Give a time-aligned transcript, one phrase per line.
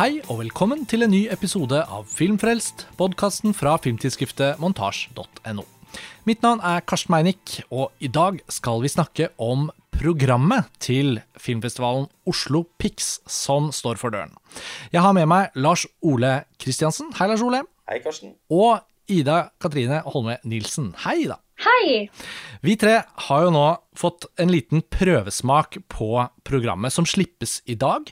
[0.00, 5.64] Hei og velkommen til en ny episode av Filmfrelst, podkasten fra filmtidsskriftet montasj.no.
[6.24, 12.08] Mitt navn er Karsten Meinick, og i dag skal vi snakke om programmet til filmfestivalen
[12.24, 14.32] Oslo Pix, som står for døren.
[14.88, 17.12] Jeg har med meg Lars Ole Kristiansen.
[17.20, 17.60] Hei, Lars Ole.
[17.92, 18.38] Hei, Karsten.
[18.48, 18.80] Og
[19.12, 20.94] Ida Katrine Holme Nilsen.
[21.04, 21.42] Hei, Ida.
[21.60, 22.06] Hei!
[22.64, 23.64] Vi tre har jo nå
[23.98, 28.08] fått en liten prøvesmak på programmet som slippes i dag.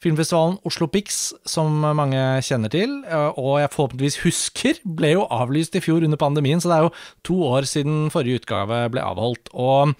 [0.00, 3.02] Filmfestivalen Oslo Pix, som mange kjenner til,
[3.36, 6.94] og jeg forhåpentligvis husker, ble jo avlyst i fjor under pandemien, så det er jo
[7.28, 9.52] to år siden forrige utgave ble avholdt.
[9.52, 9.92] Og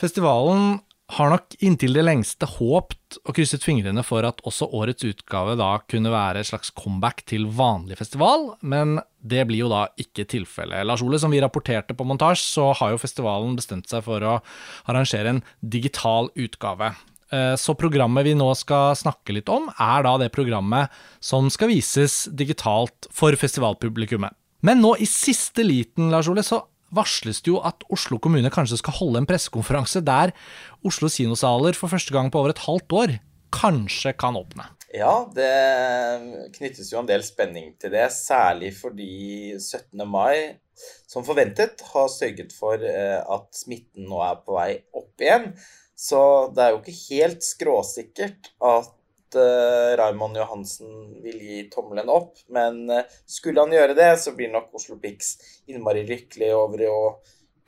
[0.00, 0.82] festivalen
[1.16, 5.70] har nok inntil det lengste håpt og krysset fingrene for at også årets utgave da
[5.88, 10.84] kunne være et slags comeback til vanlig festival, men det blir jo da ikke tilfellet.
[10.84, 14.38] Lars Ole, som vi rapporterte på montasje, så har jo festivalen bestemt seg for å
[14.84, 16.92] arrangere en digital utgave.
[17.32, 20.92] Eh, så programmet vi nå skal snakke litt om, er da det programmet
[21.24, 24.36] som skal vises digitalt for festivalpublikummet.
[24.66, 28.80] Men nå i siste liten, Lars Ole, så varsles det jo at Oslo kommune kanskje
[28.80, 30.34] skal holde en pressekonferanse der
[30.86, 33.16] Oslo kinosaler for første gang på over et halvt år
[33.54, 34.66] kanskje kan åpne.
[34.94, 40.00] Ja, det knyttes jo en del spenning til det, særlig fordi 17.
[40.08, 40.56] mai,
[41.08, 45.50] som forventet, har sørget for eh, at smitten nå er på vei opp igjen.
[45.98, 46.20] Så
[46.54, 48.94] det er jo ikke helt skråsikkert at
[49.36, 52.38] uh, Raymond Johansen vil gi tommelen opp.
[52.54, 55.34] Men uh, skulle han gjøre det, så blir nok Oslo Pix
[55.68, 56.98] innmari lykkelig over å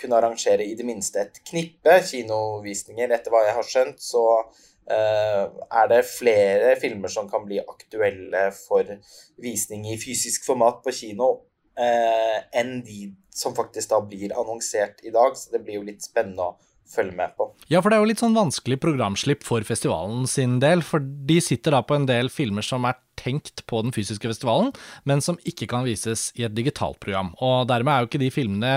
[0.01, 3.13] kunne arrangere i det minste et knippe kinovisninger.
[3.13, 8.49] Etter hva jeg har skjønt, så uh, er det flere filmer som kan bli aktuelle
[8.57, 8.97] for
[9.43, 11.37] visning i fysisk format på kino
[11.81, 15.33] enn de som faktisk da blir annonsert i dag.
[15.39, 17.49] Så det blir jo litt spennende å følge med på.
[17.71, 20.85] Ja, for det er jo litt sånn vanskelig programslipp for festivalen sin del.
[20.87, 24.73] For de sitter da på en del filmer som er tenkt på den fysiske festivalen,
[25.09, 27.35] men som ikke kan vises i et digitalt program.
[27.45, 28.77] Og dermed er jo ikke de filmene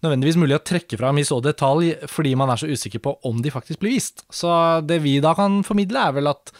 [0.00, 3.40] nødvendigvis mulig å trekke fram i så detalj, fordi man er så usikker på om
[3.44, 4.24] de faktisk blir vist.
[4.32, 4.50] Så
[4.86, 6.52] det vi da kan formidle, er vel at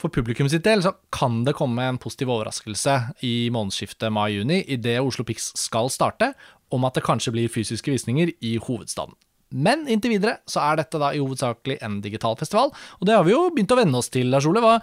[0.00, 2.96] for publikum sitt del så kan det komme en positiv overraskelse
[3.26, 6.32] i månedsskiftet mai-juni, idet Oslo Pix skal starte,
[6.72, 9.14] om at det kanskje blir fysiske visninger i hovedstaden.
[9.50, 13.26] Men inntil videre så er dette da i hovedsakelig en digital festival, og det har
[13.26, 14.62] vi jo begynt å venne oss til, Lars Ole.
[14.64, 14.76] Hva,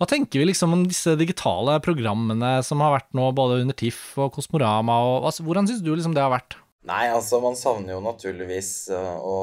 [0.00, 4.18] hva, tenker vi liksom om disse digitale programmene som har vært nå, både under TIFF
[4.20, 6.58] og Kosmorama, og altså, hvordan syns du liksom det har vært?
[6.88, 9.36] Nei, altså man savner jo naturligvis uh, å,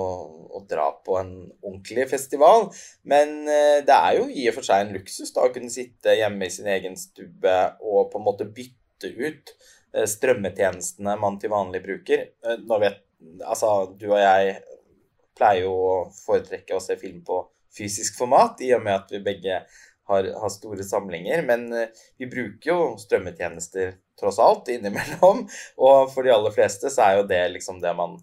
[0.57, 2.71] å, dra på en ordentlig festival.
[3.05, 6.15] Men uh, det er jo i og for seg en luksus da å kunne sitte
[6.17, 11.53] hjemme i sin egen stue og på en måte bytte ut uh, strømmetjenestene man til
[11.53, 12.31] vanlig bruker.
[12.65, 14.59] nå vet Altså, du og jeg
[15.37, 17.43] pleier jo å foretrekke å se film på
[17.77, 19.61] fysisk format, i og med at vi begge
[20.07, 21.43] har, har store samlinger.
[21.47, 25.45] Men uh, vi bruker jo strømmetjenester tross alt innimellom.
[25.85, 28.17] Og for de aller fleste så er jo det liksom det man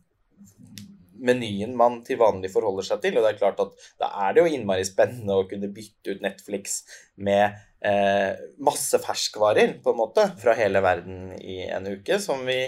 [1.24, 3.16] menyen man til vanlig forholder seg til.
[3.16, 6.24] Og det er klart at da er det jo innmari spennende å kunne bytte ut
[6.24, 6.82] Netflix
[7.16, 7.54] med
[7.84, 12.58] eh, masse ferskvarer, på en måte, fra hele verden i en uke, som vi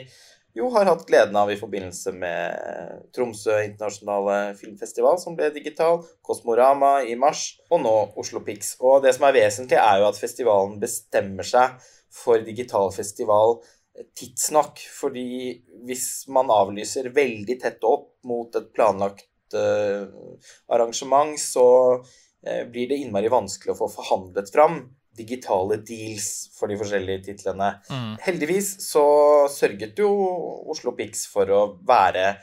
[0.56, 7.02] jo har hatt gleden av i forbindelse med Tromsø internasjonale filmfestival, som ble digital, Kosmorama
[7.04, 8.74] i mars, og nå Oslo Pix.
[8.80, 11.76] Og det som er vesentlig, er jo at festivalen bestemmer seg
[12.12, 13.58] for digital festival
[14.16, 14.80] tidsnok.
[15.00, 15.28] Fordi
[15.88, 20.08] hvis man avlyser veldig tett opp mot et planlagt uh,
[20.72, 21.66] arrangement, så
[22.00, 24.80] uh, blir det innmari vanskelig å få forhandlet fram
[25.18, 27.72] digitale deals for de forskjellige titlene.
[27.90, 28.12] Mm.
[28.26, 29.06] Heldigvis så
[29.52, 30.10] sørget jo
[30.72, 32.36] Oslo Pix for å være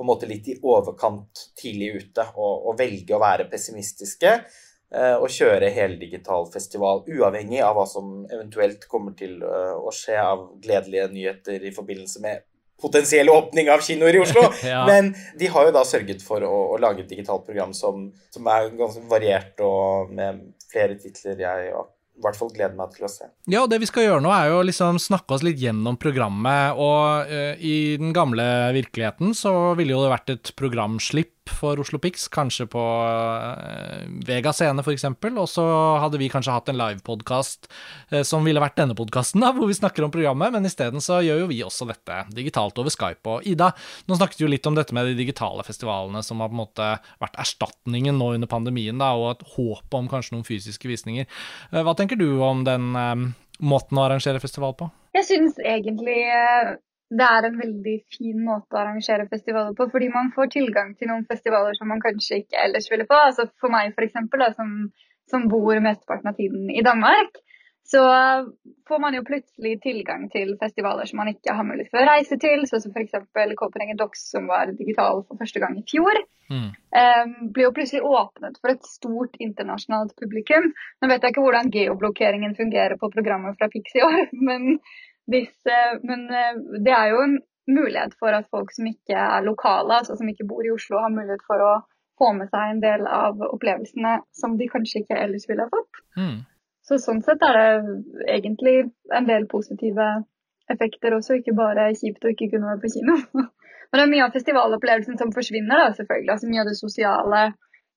[0.00, 5.16] på en måte litt i overkant tidlig ute og, og velge å være pessimistiske eh,
[5.18, 10.46] og kjøre heldigital festival, uavhengig av hva som eventuelt kommer til uh, å skje av
[10.64, 12.46] gledelige nyheter i forbindelse med
[12.80, 14.46] potensiell åpning av kinoer i Oslo.
[14.72, 14.86] ja.
[14.88, 18.48] Men de har jo da sørget for å, å lage et digitalt program som, som,
[18.48, 21.74] er ganske variert og med flere titler jeg
[22.20, 23.26] i hvert fall gleder meg til å se.
[23.50, 26.76] Ja, og det vi skal gjøre nå, er jo liksom snakke oss litt gjennom programmet.
[26.76, 28.44] Og uh, i den gamle
[28.76, 34.52] virkeligheten så ville jo det vært et programslipp for Oslo Pix, kanskje på uh, Vega
[34.52, 35.06] Scene f.eks.
[35.30, 35.64] Og så
[36.02, 37.70] hadde vi kanskje hatt en livepodkast
[38.12, 41.44] uh, som ville vært denne podkasten, hvor vi snakker om programmet, men isteden så gjør
[41.44, 43.24] jo vi også dette digitalt over Skype.
[43.30, 43.70] Og Ida,
[44.08, 46.62] nå snakket du jo litt om dette med de digitale festivalene som har på en
[46.62, 46.90] måte
[47.22, 51.28] vært erstatningen nå under pandemien, da, og et håp om kanskje noen fysiske visninger.
[51.72, 52.92] Uh, hva tenker du om den
[53.60, 54.88] måten å arrangere festival på?
[55.16, 56.20] Jeg synes egentlig
[57.10, 61.10] det er en veldig fin måte å arrangere festivaler på, fordi man får tilgang til
[61.10, 63.18] noen festivaler som man kanskje ikke ellers ville få.
[63.30, 64.18] Altså for meg f.eks.,
[64.56, 64.74] som,
[65.30, 67.40] som bor mesteparten av tiden i Danmark,
[67.90, 68.02] så
[68.88, 72.38] får man jo plutselig tilgang til festivaler som man ikke har mulighet for å reise
[72.38, 73.16] til, sånn som f.eks.
[73.58, 76.20] Copenhagen Dox, som var digital for første gang i fjor.
[76.50, 76.70] Mm.
[76.70, 80.70] Um, blir jo plutselig åpnet for et stort internasjonalt publikum.
[81.02, 84.78] Nå vet jeg ikke hvordan geoblokkeringen fungerer på programmet fra Pix i år, men,
[85.30, 87.38] hvis, uh, men uh, det er jo en
[87.70, 91.14] mulighet for at folk som ikke er lokale, altså som ikke bor i Oslo, har
[91.14, 91.72] mulighet for å
[92.20, 96.02] få med seg en del av opplevelsene som de kanskje ikke ellers ville ha fått.
[96.18, 96.36] Mm.
[96.84, 98.74] Så sånn sett er det egentlig
[99.16, 100.08] en del positive
[100.70, 103.16] effekter også, ikke bare kjipt å ikke kunne være på kino.
[103.90, 106.32] Men det er mye av festivalopplevelsen som forsvinner, da, selvfølgelig.
[106.34, 107.44] Altså mye av det sosiale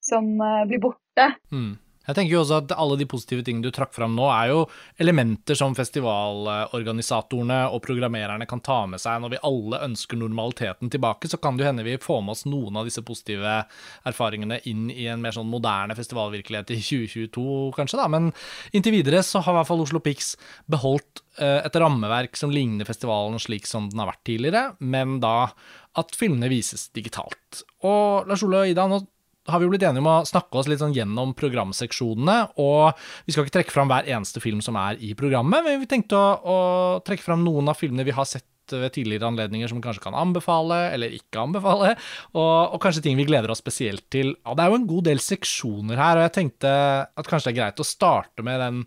[0.04, 1.28] som uh, blir borte.
[1.54, 1.74] Mm.
[2.04, 4.64] Jeg tenker jo også at alle de positive tingene du trakk fram nå, er jo
[5.02, 9.22] elementer som festivalorganisatorene og programmererne kan ta med seg.
[9.24, 12.46] Når vi alle ønsker normaliteten tilbake, så kan det jo hende vi får med oss
[12.50, 13.62] noen av disse positive
[14.10, 17.46] erfaringene inn i en mer sånn moderne festivalvirkelighet i 2022,
[17.78, 18.10] kanskje, da.
[18.12, 18.34] Men
[18.76, 20.34] inntil videre så har i hvert fall Oslo Pix
[20.72, 25.54] beholdt eh, et rammeverk som ligner festivalen slik som den har vært tidligere, men da
[26.00, 27.64] at filmene vises digitalt.
[27.86, 29.04] Og Lars Ole og Ida, nå
[29.50, 32.38] har vi blitt enige om å snakke oss litt sånn gjennom programseksjonene.
[32.64, 32.96] Og
[33.28, 36.20] vi skal ikke trekke fram hver eneste film som er i programmet, men vi tenkte
[36.20, 36.58] å, å
[37.06, 40.16] trekke fram noen av filmene vi har sett ved tidligere anledninger som vi kanskje kan
[40.16, 41.90] anbefale eller ikke anbefale,
[42.32, 44.32] og, og, kanskje ting vi gleder oss spesielt til.
[44.46, 46.72] Ja, det er jo en god del seksjoner her, og jeg tenkte
[47.04, 48.80] at kanskje det er greit å starte med den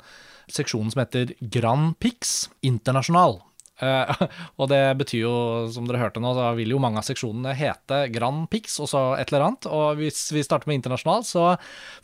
[0.53, 3.43] seksjonen som heter Grand Pix Internasjonal.
[3.83, 4.27] Uh,
[4.61, 5.37] og det betyr jo,
[5.73, 9.07] som dere hørte nå, så vil jo mange av seksjonene hete Grand Pix og så
[9.21, 9.71] et eller annet.
[9.71, 11.49] Og hvis vi starter med internasjonal, så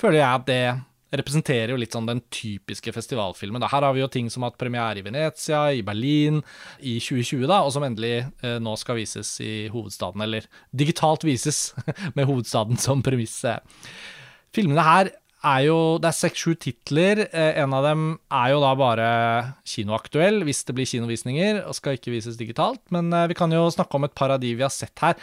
[0.00, 0.64] føler jeg at det
[1.12, 3.60] representerer jo litt sånn den typiske festivalfilmen.
[3.60, 3.68] Da.
[3.72, 6.40] Her har vi jo ting som har hatt premiere i Venezia, i Berlin
[6.80, 8.14] i 2020, da, og som endelig
[8.44, 11.74] uh, nå skal vises i hovedstaden, eller digitalt vises,
[12.16, 13.42] med hovedstaden som premiss.
[14.56, 17.26] Filmene her er jo Det er seks-sju titler.
[17.30, 19.08] Eh, en av dem er jo da bare
[19.68, 22.82] kinoaktuell, hvis det blir kinovisninger, og skal ikke vises digitalt.
[22.94, 25.18] Men eh, vi kan jo snakke om et par av de vi har sett her.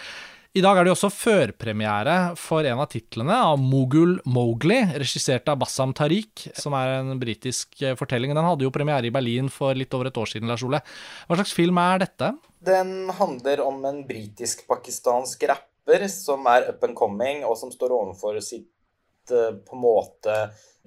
[0.57, 5.45] I dag er det jo også førpremiere for en av titlene, av Mogul Mowgli, regissert
[5.51, 8.33] av Bassam Tariq, som er en britisk eh, fortelling.
[8.33, 10.81] Den hadde jo premiere i Berlin for litt over et år siden, Lars Ole.
[11.29, 12.33] Hva slags film er dette?
[12.65, 18.41] Den handler om en britisk-pakistansk rapper som er up and coming, og som står overfor
[18.41, 18.67] sitt
[19.29, 20.35] på en måte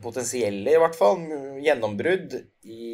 [0.03, 1.23] potensielle, i hvert fall,
[1.63, 2.35] gjennombrudd
[2.67, 2.91] i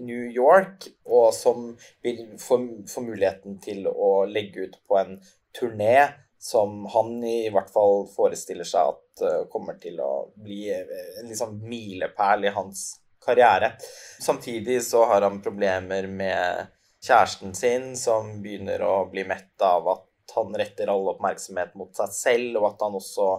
[0.00, 1.70] New York, og som
[2.02, 2.60] vil få,
[3.02, 5.16] muligheten til å legge ut på en
[5.56, 6.08] turné
[6.40, 11.58] som han i hvert fall forestiller seg at uh, kommer til å bli en liksom
[11.68, 12.84] milepæl i hans
[13.20, 13.74] karriere.
[14.24, 16.70] Samtidig så har han problemer med
[17.04, 20.06] kjæresten sin, som begynner å bli mett av at
[20.36, 23.30] han retter all oppmerksomhet mot seg selv, og at han også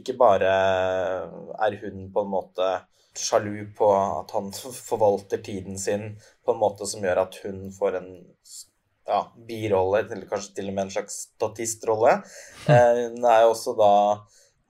[0.00, 2.72] ikke bare er hun på en måte
[3.18, 7.98] sjalu på at han forvalter tiden sin på en måte som gjør at hun får
[8.00, 8.12] en
[9.06, 12.20] ja, birolle, eller kanskje til og med en slags statistrolle.
[12.70, 13.92] Eh, hun er jo også da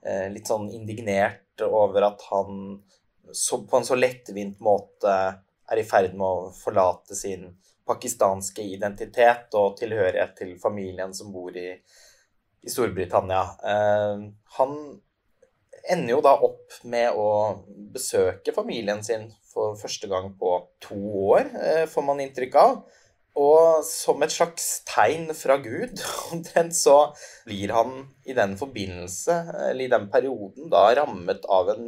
[0.03, 2.79] eh, litt sånn indignert over at han
[3.31, 7.51] så, på en så lettvint måte er i ferd med å forlate sin
[7.87, 11.69] pakistanske identitet og tilhørighet til familien som bor i,
[12.63, 13.43] i Storbritannia.
[13.73, 14.75] Eh, han
[15.83, 17.29] ender jo da opp med å
[17.93, 20.97] besøke familien sin for første gang på to
[21.35, 22.83] år, eh, får man inntrykk av.
[23.33, 25.97] Og som et slags tegn fra Gud,
[26.33, 27.13] omtrent, så
[27.47, 27.95] blir han
[28.29, 29.39] i den forbindelse,
[29.71, 31.87] eller i den perioden, da rammet av en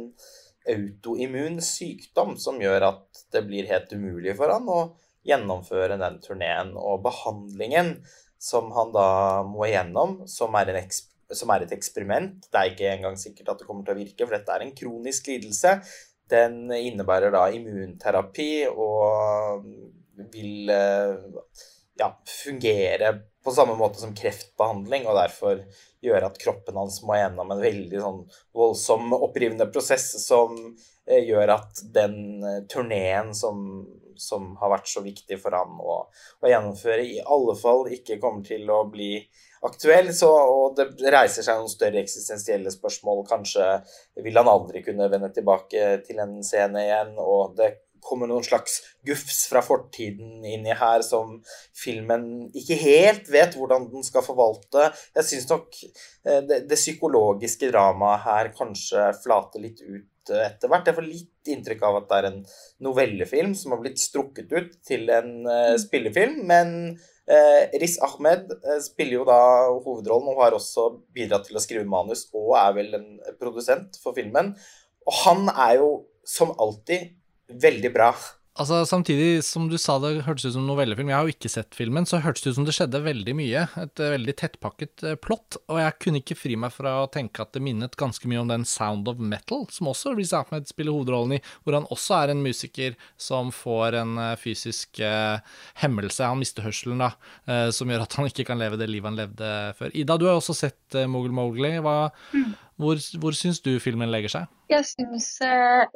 [0.66, 4.80] autoimmun sykdom som gjør at det blir helt umulig for han å
[5.26, 7.96] gjennomføre den turneen og behandlingen
[8.38, 9.08] som han da
[9.48, 10.74] må igjennom, som er,
[11.32, 12.48] som er, et eksperiment.
[12.50, 14.74] Det er ikke engang sikkert at det kommer til å virke, for dette er en
[14.76, 15.78] kronisk lidelse.
[16.30, 19.66] Den innebærer da immunterapi og
[20.32, 21.16] vil eh,
[21.98, 22.10] ja,
[22.44, 23.14] fungere
[23.44, 25.60] på samme måte som kreftbehandling, og derfor
[26.02, 28.24] gjøre at kroppen hans må gjennom en veldig sånn
[28.56, 30.56] voldsom, opprivende prosess som
[31.06, 33.86] eh, gjør at den eh, turneen som
[34.22, 35.98] som har vært så viktig for ham å,
[36.40, 39.10] å, gjennomføre, i alle fall ikke kommer til å bli
[39.66, 40.12] aktuell.
[40.14, 43.24] Så, og det reiser seg noen større eksistensielle spørsmål.
[43.28, 43.66] Kanskje
[44.24, 47.16] vil han aldri kunne vende tilbake til en scene igjen.
[47.22, 47.74] og det
[48.06, 51.40] kommer noen slags gufs fra fortiden inni her som
[51.76, 54.90] filmen ikke helt vet hvordan den skal forvalte.
[55.16, 60.88] Jeg syns nok eh, det, det psykologiske dramaet her kanskje flater litt ut etter hvert.
[60.88, 62.40] Jeg får litt inntrykk av at det er en
[62.86, 66.40] novellefilm som har blitt strukket ut til en uh, spillefilm.
[66.48, 69.40] Men uh, Riz Ahmed uh, spiller jo da
[69.84, 73.08] hovedrollen og har også bidratt til å skrive manus og er vel en
[73.40, 74.54] produsent for filmen.
[75.06, 75.90] Og han er jo
[76.26, 77.14] som alltid
[77.62, 78.10] veldig bra.
[78.56, 81.76] Altså, Samtidig som du sa det hørtes ut som novellefilm, jeg har jo ikke sett
[81.76, 83.66] filmen, så hørtes det ut som det skjedde veldig mye.
[83.82, 85.58] Et uh, veldig tettpakket uh, plott.
[85.68, 88.52] Og jeg kunne ikke fri meg fra å tenke at det minnet ganske mye om
[88.52, 92.32] den Sound of Metal, som også Riz Ahmed spiller hovedrollen i, hvor han også er
[92.32, 95.00] en musiker som får en fysisk fysisk
[95.80, 96.24] hemmelse.
[96.24, 97.10] Han mister hørselen, da,
[97.74, 99.92] som gjør at han ikke kan leve det livet han levde før.
[99.94, 101.76] Ida, du har også sett Mogul Mowgli.
[101.84, 102.54] Hva, mm.
[102.76, 104.50] Hvor, hvor syns du filmen legger seg?
[104.68, 105.86] Jeg syns eh,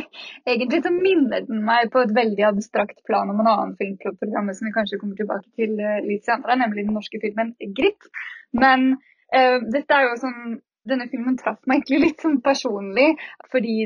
[0.50, 4.70] Egentlig så minner den meg på et veldig abstrakt plan om en annen filmprogram som
[4.70, 8.08] vi kanskje kommer tilbake til eh, litt senere, nemlig den norske filmen 'Gritt'.
[8.56, 8.94] Men
[9.36, 13.10] eh, dette er jo sånn denne filmen traff meg egentlig litt sånn personlig,
[13.52, 13.76] fordi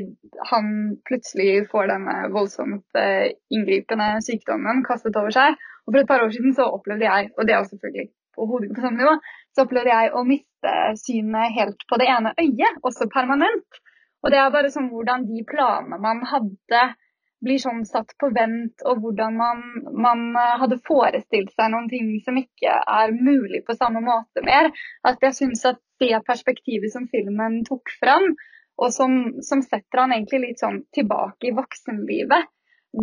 [0.51, 0.69] han
[1.07, 5.59] plutselig får denne voldsomt eh, inngripende sykdommen kastet over seg.
[5.85, 8.71] Og for et par år siden så opplevde jeg, og det er selvfølgelig på hodet
[8.75, 9.13] på samme nivå,
[9.55, 13.81] så opplevde jeg å miste synet helt på det ene øyet, også permanent.
[14.25, 16.83] Og det er bare sånn hvordan de planene man hadde,
[17.45, 19.61] blir sånn satt på vent, og hvordan man,
[19.93, 20.25] man,
[20.61, 24.71] hadde forestilt seg noen ting som ikke er mulig på samme måte mer.
[25.05, 28.33] At jeg syns at det perspektivet som filmen tok fram,
[28.81, 32.49] og som, som setter han egentlig litt sånn tilbake i voksenlivet,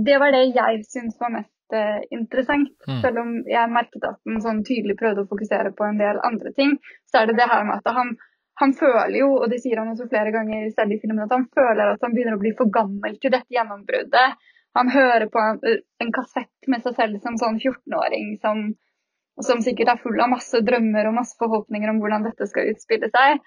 [0.04, 1.52] det var det jeg syns var mest
[2.14, 2.74] interessant.
[2.88, 3.00] Mm.
[3.04, 6.52] Selv om jeg merket at han sånn tydelig prøvde å fokusere på en del andre
[6.56, 6.76] ting,
[7.10, 8.14] så er det det her med at han,
[8.60, 11.48] han føler jo, og det sier han også flere ganger selv i filmen, at han
[11.56, 14.38] føler at han begynner å bli for gammel til dette gjennombruddet.
[14.78, 15.60] Han hører på en,
[16.00, 18.64] en kassett med seg selv som sånn 14-åring som,
[19.44, 23.10] som, sikkert er full av masse drømmer og masse forhåpninger om hvordan dette skal utspille
[23.12, 23.42] seg.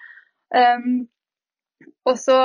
[0.54, 1.06] Um,
[2.06, 2.38] og så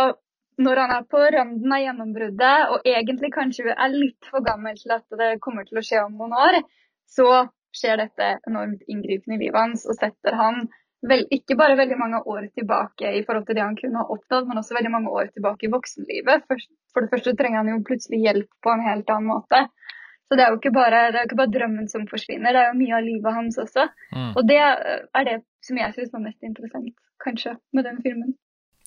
[0.65, 4.93] når han er på rønden av gjennombruddet og egentlig kanskje er litt for gammel til
[4.95, 6.61] at det kommer til å skje om noen år,
[7.09, 10.65] så skjer dette enormt inngripende i livet hans og setter han
[11.07, 14.49] vel, ikke bare veldig mange år tilbake i forhold til det han kunne ha oppnådd,
[14.49, 16.45] men også veldig mange år tilbake i voksenlivet.
[16.45, 19.63] For det første trenger han jo plutselig hjelp på en helt annen måte.
[20.29, 22.79] Så det er jo ikke bare, jo ikke bare drømmen som forsvinner, det er jo
[22.79, 23.87] mye av livet hans også.
[24.13, 24.29] Mm.
[24.29, 26.93] Og det er det som jeg syns var mest interessant,
[27.25, 28.37] kanskje, med den filmen.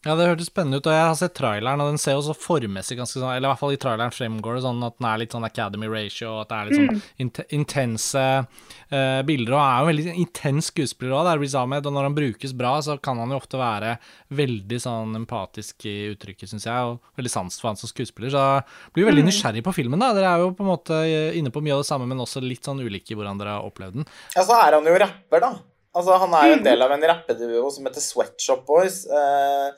[0.05, 2.35] Ja, det hørtes spennende ut, og jeg har sett traileren, og den ser jo så
[2.37, 5.21] formmessig ganske sånn Eller i hvert fall i traileren fremgår det sånn at den er
[5.23, 7.07] litt sånn Academy Ratio, og at det er litt sånn mm.
[7.25, 9.55] int intense uh, bilder.
[9.57, 12.09] Og han er jo en veldig intens skuespiller òg, det er Riz Ahmed, og når
[12.11, 13.97] han brukes bra, så kan han jo ofte være
[14.37, 18.35] veldig sånn empatisk i uttrykket, syns jeg, og veldig sans for han som skuespiller.
[18.35, 19.31] Så jeg blir veldig mm.
[19.33, 20.13] nysgjerrig på filmen, da.
[20.17, 21.01] Dere er jo på en måte
[21.39, 23.71] inne på mye av det samme, men også litt sånn ulike i hvordan dere har
[23.73, 24.11] opplevd den.
[24.37, 25.55] Ja, så er han jo rapper, da.
[25.95, 26.69] Altså, han er jo en mm.
[26.69, 29.05] del av en rappeduo som heter Sweatshop Boys.
[29.07, 29.71] Uh,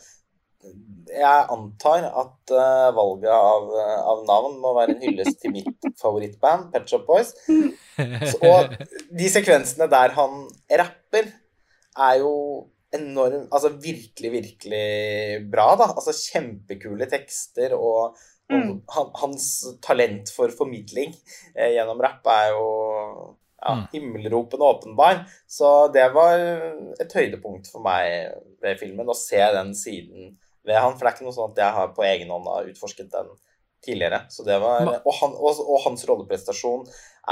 [1.06, 5.88] jeg antar at uh, valget av, uh, av, navn må være en hyllest til mitt
[6.02, 7.32] favorittband, Pet Shop Boys.
[8.30, 8.74] Så, og
[9.16, 10.46] de sekvensene der han
[10.82, 11.30] rapper,
[11.96, 12.32] er jo
[12.92, 14.86] enormt Altså virkelig, virkelig
[15.52, 15.90] bra, da.
[15.94, 18.18] Altså kjempekule tekster, og,
[18.50, 18.70] og mm.
[18.94, 19.48] han, hans
[19.84, 21.14] talent for formidling
[21.56, 22.66] eh, gjennom rapp er jo
[23.62, 23.84] ja, mm.
[23.92, 25.24] himmelropende åpenbar.
[25.50, 26.40] Så det var
[27.00, 30.34] et høydepunkt for meg ved filmen, å se den siden
[30.66, 30.94] ved han.
[30.94, 33.34] For det er ikke noe sånn at jeg har på egen hånd har utforsket den
[33.86, 34.24] tidligere.
[34.32, 36.86] Så det var, og, han, og, og hans rolleprestasjon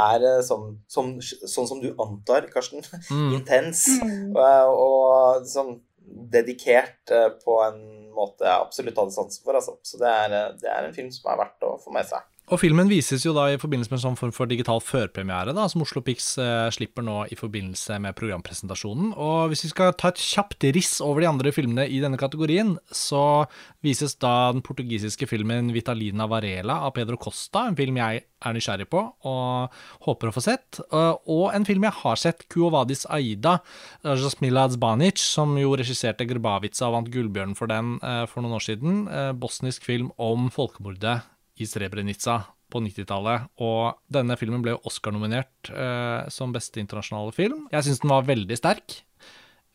[0.05, 2.85] er eh, som, som, sånn som du antar, Karsten.
[3.11, 3.33] Mm.
[3.38, 3.87] Intens.
[4.03, 4.35] Mm.
[4.35, 7.81] Og, og sånn dedikert eh, på en
[8.14, 9.59] måte jeg absolutt hadde sansen for.
[9.59, 9.79] Altså.
[9.87, 12.26] Så det er, eh, det er en film som er verdt å få med seg.
[12.53, 15.65] Og filmen vises jo da i forbindelse med en sånn form for digital førpremiere, da,
[15.71, 19.15] som Oslo Pix eh, slipper nå i forbindelse med programpresentasjonen.
[19.17, 22.75] Og hvis vi skal ta et kjapt riss over de andre filmene i denne kategorien,
[22.93, 23.47] så
[23.85, 28.91] vises da den portugisiske filmen 'Vitalina Varela' av Pedro Costa, en film jeg er nysgjerrig
[28.93, 30.85] på og håper å få sett.
[30.85, 33.63] Eh, og en film jeg har sett, 'Kuovadis Aida',
[34.05, 38.69] Jasmila Zbanic, som jo regisserte Grbavica og vant Gullbjørnen for den eh, for noen år
[38.69, 39.07] siden.
[39.09, 41.23] Eh, bosnisk film om folkemordet
[41.61, 42.41] i Srebrenica
[42.73, 43.49] på 90-tallet.
[43.63, 47.67] Og denne filmen ble Oscar-nominert eh, som beste internasjonale film.
[47.75, 49.01] Jeg syns den var veldig sterk.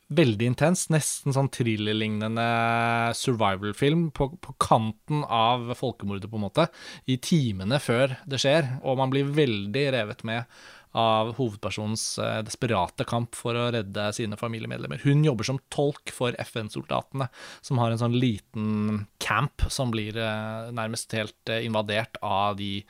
[0.10, 2.46] Veldig intens, nesten sånn thrillerlignende
[3.14, 6.66] survival-film på, på, kanten av folkemordet, på en måte.
[7.06, 10.60] I timene før det skjer, og man blir veldig revet med
[10.98, 15.01] av hovedpersonens eh, desperate kamp for å redde sine familiemedlemmer.
[15.03, 17.29] Hun jobber som tolk for FN-soldatene,
[17.62, 22.81] som har en sånn liten camp som blir eh, nærmest helt eh, invadert av de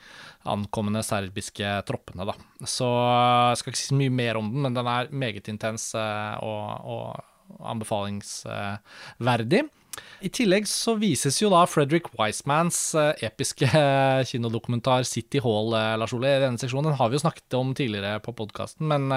[0.48, 2.36] ankommende serbiske troppene, da.
[2.64, 6.64] Så jeg skal ikke si mye mer om den, men den er meget intens og,
[6.88, 9.66] og anbefalingsverdig.
[10.20, 15.94] I tillegg så vises jo da Frederick Wisemans eh, episke eh, kinodokumentar City Hall, eh,
[16.00, 16.34] Lars Ole.
[16.36, 19.08] I denne seksjonen den har vi jo snakket om tidligere på podkasten, men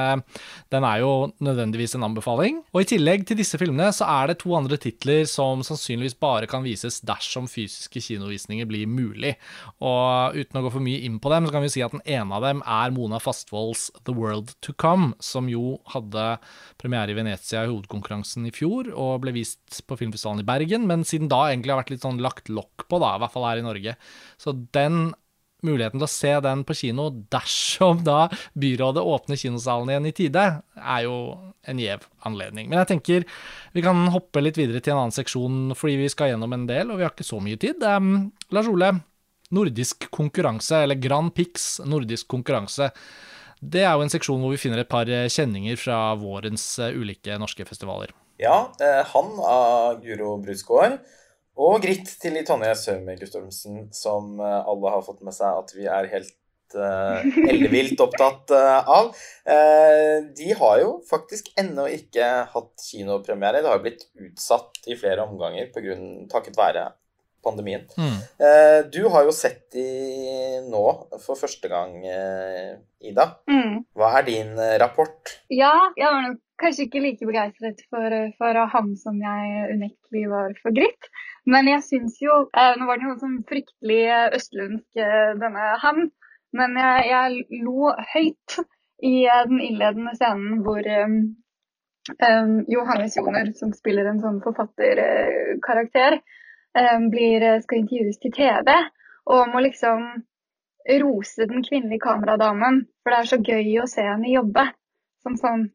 [0.71, 1.11] den er jo
[1.43, 2.61] nødvendigvis en anbefaling.
[2.71, 6.47] Og i tillegg til disse filmene så er det to andre titler som sannsynligvis bare
[6.49, 9.35] kan vises dersom fysiske kinovisninger blir mulig.
[9.83, 12.05] Og uten å gå for mye inn på dem, så kan vi si at den
[12.07, 16.37] ene av dem er Mona Fastvolds The World To Come, som jo hadde
[16.79, 21.03] premiere i Venezia i hovedkonkurransen i fjor, og ble vist på filmfestivalen i Bergen men
[21.07, 23.61] siden da egentlig har vært litt sånn lagt lokk på, da, i hvert fall her
[23.61, 23.97] i Norge.
[24.41, 25.13] Så den
[25.63, 28.27] muligheten til å se den på kino dersom da
[28.59, 31.17] byrådet åpner kinosalen igjen i tide, er jo
[31.69, 32.69] en gjev anledning.
[32.69, 33.27] Men jeg tenker
[33.75, 36.91] vi kan hoppe litt videre til en annen seksjon fordi vi skal gjennom en del,
[36.91, 37.83] og vi har ikke så mye tid.
[37.83, 38.91] Um, Lars Ole,
[39.53, 42.91] nordisk konkurranse, eller Grand Pix nordisk konkurranse.
[43.63, 47.39] Det er jo en seksjon hvor vi finner et par kjenninger fra vårens uh, ulike
[47.39, 48.11] norske festivaler.
[48.41, 50.99] Ja, eh, han av Guro Brusgaard.
[51.53, 55.85] Og Gritt til Tonje Søme Guttormsen, som eh, alle har fått med seg at vi
[55.85, 56.33] er helt
[56.73, 59.13] uh, ellevilt opptatt uh, av.
[59.45, 63.63] Uh, de har jo faktisk ennå ikke hatt kinopremiere.
[63.63, 66.89] Det har blitt utsatt i flere omganger på grunn, takket være
[67.43, 67.81] pandemien.
[67.99, 68.19] Mm.
[68.87, 70.83] du har jo sett de nå
[71.19, 71.97] for første gang,
[73.03, 73.25] Ida.
[73.51, 73.81] Mm.
[73.99, 75.33] Hva er din rapport?
[75.51, 80.55] Ja, jeg var nok kanskje ikke like begeistret for, for ham som jeg unektelig var
[80.63, 81.09] for Gritt.
[81.45, 84.03] Men jeg syns jo eh, Nå var det noe sånn fryktelig
[84.37, 86.03] østlundsk, eh, denne ham.
[86.55, 88.59] Men jeg, jeg lo høyt
[89.03, 91.17] i eh, den innledende scenen hvor um,
[92.13, 96.19] um, Johannes Joner, som spiller en sånn forfatterkarakter,
[96.79, 98.77] um, blir, skal intervjues til TV
[99.33, 100.07] og må liksom
[101.03, 102.83] rose den kvinnelige kameradamen.
[103.03, 104.67] For det er så gøy å se henne jobbe.
[105.23, 105.69] Som sånn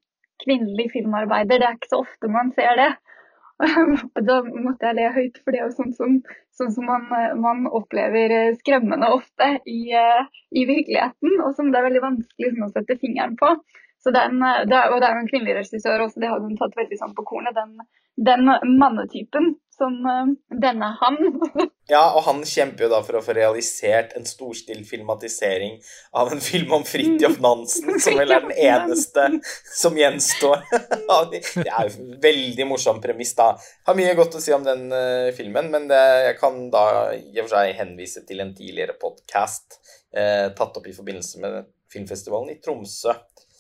[0.45, 1.61] kvinnelig filmarbeider.
[1.61, 2.91] Det er ikke så ofte man ser det.
[4.29, 6.13] Da måtte jeg le høyt, for det er jo sånn som,
[6.55, 7.09] sånn som man,
[7.43, 12.75] man, opplever skremmende ofte i, i, virkeligheten, og som det er veldig vanskelig sånn, å
[12.77, 13.51] sette fingeren på.
[13.99, 16.59] Så den, det er, og det er jo en kvinnelig regissør også, det hadde hun
[16.61, 17.57] tatt veldig sånn på kornet.
[17.57, 17.75] Den,
[18.29, 20.27] den mannetypen som uh,
[20.63, 21.19] denne han.
[21.95, 25.79] ja, og han kjemper jo da for å få realisert en storstilt filmatisering
[26.19, 29.29] av en film om Fridtjof Nansen, som vel er den eneste
[29.79, 30.67] som gjenstår.
[31.33, 33.53] det er jo en veldig morsom premiss, da.
[33.87, 36.85] Har mye godt å si om den uh, filmen, men det, jeg kan da
[37.15, 41.43] i og for seg henvise til en tidligere podkast uh, eh, tatt opp i forbindelse
[41.45, 43.15] med filmfestivalen i Tromsø.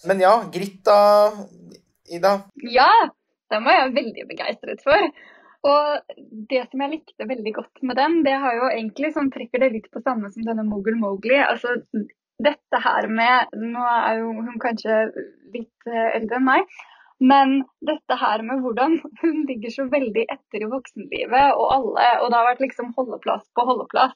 [0.07, 0.99] Men ja, Grita,
[2.11, 2.35] Ida?
[2.63, 2.93] Ja,
[3.51, 5.11] den var jeg veldig begeistret for.
[5.69, 6.15] Og
[6.51, 9.73] det som jeg likte veldig godt med den, det har jo egentlig sånn, trekker det
[9.75, 11.41] litt på samme som denne Mogul Mowgli.
[11.43, 11.75] Altså
[12.39, 15.09] dette her med Nå er jo hun kanskje
[15.55, 16.79] litt eh, eldre enn meg.
[17.19, 22.29] Men dette her med hvordan hun ligger så veldig etter i voksenlivet, og alle Og
[22.31, 24.15] det har vært liksom holdeplass på holdeplass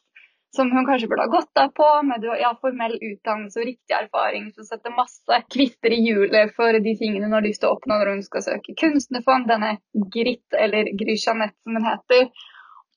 [0.57, 4.51] som hun kanskje burde ha gått av på med ja, formell utdannelse og riktig erfaring,
[4.53, 7.97] som setter masse kvister i hjulet for de tingene hun har lyst til å oppnå
[7.97, 9.79] når hun skal søke kunstnerfond, denne
[10.13, 12.29] Grit, eller Gry som hun heter.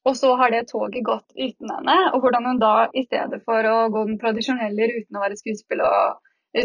[0.06, 3.66] Og så har det toget gått uten henne, og hvordan hun da i stedet for
[3.66, 6.20] å gå den tradisjonelle ruten å være skuespiller,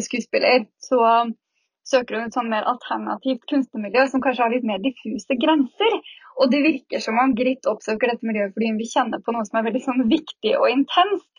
[0.04, 1.00] skuespiller så
[1.90, 5.96] søker hun et sånn mer alternativt kunstnermiljø som kanskje har litt mer diffuse grenser.
[6.40, 9.46] Og det virker som om Gritt oppsøker dette miljøet fordi hun vil kjenne på noe
[9.48, 11.30] som er veldig sånn viktig og intenst.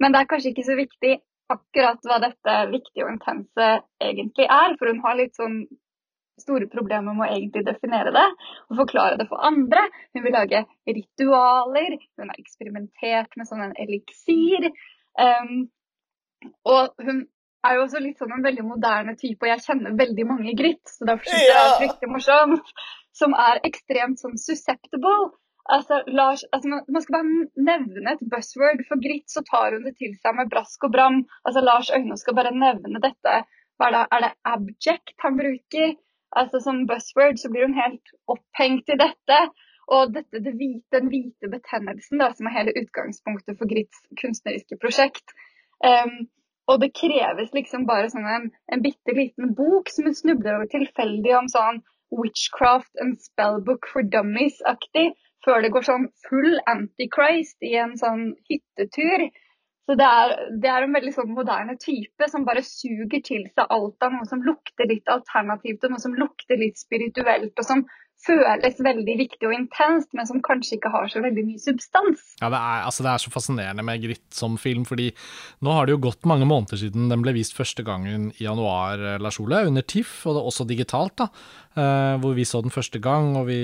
[0.00, 1.14] Men det er kanskje ikke så viktig
[1.50, 3.70] akkurat hva dette viktige og intense
[4.02, 4.76] egentlig er.
[4.78, 5.62] For hun har litt sånn
[6.40, 8.28] store problemer med å egentlig definere det
[8.70, 9.82] og forklare det for andre.
[10.14, 14.70] Hun vil lage ritualer, hun har eksperimentert med sånn en eliksir.
[15.20, 15.68] Um,
[16.64, 17.26] og hun
[17.66, 20.82] er jo også litt sånn en veldig moderne type, og jeg kjenner veldig mange gritt,
[20.88, 22.74] så derfor syns jeg det er fryktelig morsomt.
[23.20, 25.32] Som er ekstremt sånn susceptible.
[25.70, 28.84] Altså, Lars, altså man, skal bare nevne et buzzword.
[28.88, 31.18] For gritt så tar hun det til seg med brask og bram.
[31.46, 33.34] Altså Lars Øyne skal bare nevne dette.
[33.76, 35.92] Hva er det, er det abject han bruker?
[36.40, 39.42] Altså Som buzzword så blir hun helt opphengt i dette.
[39.90, 44.78] Og dette, det hvite, den hvite betennelsen, da, som er hele utgangspunktet for Gritts kunstneriske
[44.78, 45.34] prosjekt.
[45.82, 46.28] Um,
[46.70, 50.70] og det kreves liksom bare sånn en, en bitte liten bok som hun snubler over
[50.70, 51.82] tilfeldig om sånn
[52.14, 55.12] witchcraft and spellbook for dummies-aktig,
[55.46, 59.28] før det går sånn full antichrist i en sånn hyttetur.
[59.88, 63.72] Så det er, det er, en veldig sånn moderne type som bare suger til seg
[63.74, 67.86] alt av noe som lukter litt alternativt, og noe som lukter litt spirituelt, og som
[68.26, 72.24] føles veldig viktig og intenst, men som kanskje ikke har så veldig mye substans.
[72.40, 75.10] Ja, det er, altså det er så fascinerende med Gritt som film, fordi
[75.64, 79.00] nå har det jo gått mange måneder siden den ble vist første gangen i januar,
[79.00, 81.30] eh, Lars Ole, under TIFF, og det er også digitalt, da,
[81.78, 83.32] uh, hvor vi så den første gang.
[83.40, 83.60] og vi,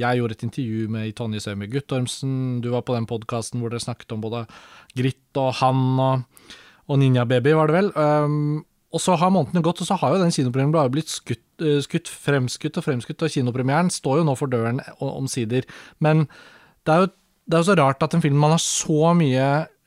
[0.00, 3.84] Jeg gjorde et intervju med Tonje Sømi Guttormsen, du var på den podkasten hvor dere
[3.84, 4.46] snakket om både
[4.98, 6.50] Gritt og han og,
[6.90, 7.92] og Ninja Baby, var det vel.
[7.96, 11.80] Um, og så har månedene gått, og så har jo den kinopremieren blitt skutt, uh,
[11.84, 15.66] skutt, fremskutt og fremskutt, og kinopremieren står jo nå for døren omsider.
[16.04, 16.26] Men
[16.86, 19.46] det er jo det er jo så rart at en film man har så mye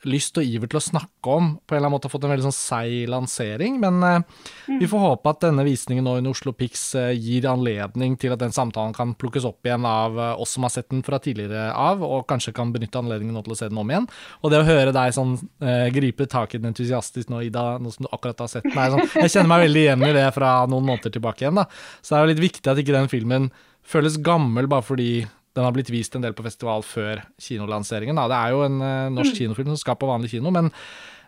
[0.09, 2.33] lyst og iver til å snakke om, på en eller annen måte har fått en
[2.33, 3.79] veldig sånn seig lansering.
[3.81, 4.23] Men eh,
[4.69, 4.79] mm.
[4.81, 8.41] vi får håpe at denne visningen nå under Oslo Pix eh, gir anledning til at
[8.41, 11.67] den samtalen kan plukkes opp igjen av eh, oss som har sett den fra tidligere
[11.73, 14.09] av, og kanskje kan benytte anledningen nå til å se den om igjen.
[14.41, 17.93] Og det å høre deg sånn eh, gripe tak i den entusiastisk nå, Ida, nå
[17.93, 20.57] som du akkurat har sett den, sånn, jeg kjenner meg veldig igjen i det fra
[20.69, 21.63] noen måneder tilbake igjen.
[21.63, 21.69] da.
[22.01, 23.49] Så det er jo litt viktig at ikke den filmen
[23.85, 25.09] føles gammel bare fordi
[25.55, 28.17] den har blitt vist en del på festival før kinolanseringen.
[28.19, 28.27] Da.
[28.31, 29.37] Det er jo en uh, norsk mm.
[29.41, 30.71] kinofilm som skal på vanlig kino, men,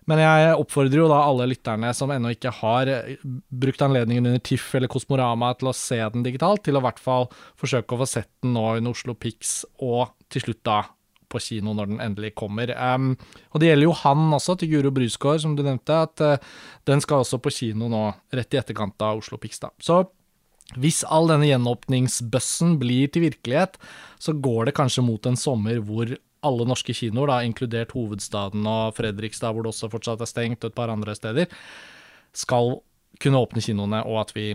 [0.09, 3.15] men, jeg oppfordrer jo da alle lytterne som ennå ikke har eh,
[3.63, 7.01] brukt anledningen under TIFF eller Kosmorama til å se den digitalt, til å i hvert
[7.03, 7.27] fall
[7.59, 10.83] forsøke å få sett den nå under Oslo Pix, og til slutt da
[11.27, 12.71] på kino når den endelig kommer.
[12.71, 13.13] Um,
[13.51, 17.03] og det gjelder jo han også, til Guro Brusgaard, som du nevnte, at uh, den
[17.03, 18.03] skal også på kino nå
[18.35, 19.59] rett i etterkant av Oslo Pix.
[19.63, 19.73] da.
[19.83, 20.05] Så
[20.75, 23.77] hvis all denne gjenåpningsbøssen blir til virkelighet,
[24.19, 26.11] så går det kanskje mot en sommer hvor
[26.47, 30.71] alle norske kinoer, da, inkludert hovedstaden og Fredrikstad, hvor det også fortsatt er stengt, og
[30.71, 31.47] et par andre steder,
[32.35, 32.77] skal
[33.23, 34.51] kunne åpne kinoene, og at vi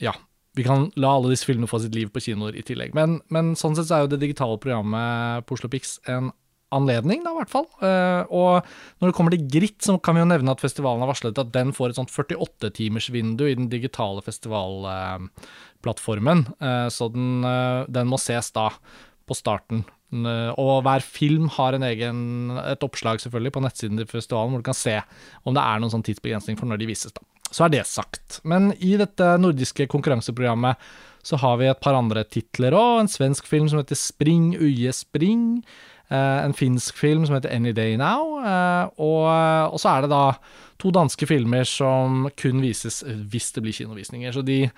[0.00, 0.14] ja,
[0.56, 2.94] vi kan la alle disse filmene få sitt liv på kinoer i tillegg.
[2.96, 6.32] Men, men sånn sett så er jo det digitale programmet Poslopix Oslo Pix en
[6.74, 7.66] anledning, da, i hvert fall.
[7.78, 8.64] Uh, og
[8.98, 11.54] når det kommer til Gritt, så kan vi jo nevne at festivalen har varslet at
[11.54, 16.40] den får et sånt 48-timersvindu i den digitale festivalplattformen.
[16.58, 18.66] Uh, så den, uh, den, må ses da
[19.26, 19.78] på starten.
[20.56, 24.68] og hver film har en egen, et oppslag selvfølgelig på nettsiden til festivalen hvor du
[24.68, 25.02] kan se
[25.42, 27.12] om det er noen sånn tidsbegrensning for når de vises.
[27.12, 27.20] da.
[27.50, 28.38] Så er det sagt.
[28.46, 30.78] Men i dette nordiske konkurranseprogrammet
[31.26, 33.00] så har vi et par andre titler òg.
[33.00, 35.64] En svensk film som heter Spring Uje Spring.
[36.06, 38.38] Eh, en finsk film som heter Any Day Now.
[38.38, 40.36] Eh, og, eh, og, så er det da
[40.78, 44.30] to danske filmer som kun vises hvis det blir kinovisninger.
[44.34, 44.68] Så de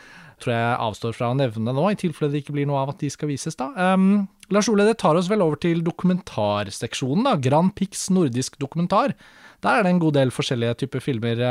[0.40, 3.02] tror jeg avstår fra å nevne nå, i tilfelle det ikke blir noe av at
[3.02, 3.72] de skal vises, da.
[3.74, 7.34] Um, Lars Ole, det tar oss vel over til dokumentarseksjonen, da.
[7.42, 9.16] Grand Pix nordisk dokumentar.
[9.66, 11.42] Der er det en god del forskjellige typer filmer.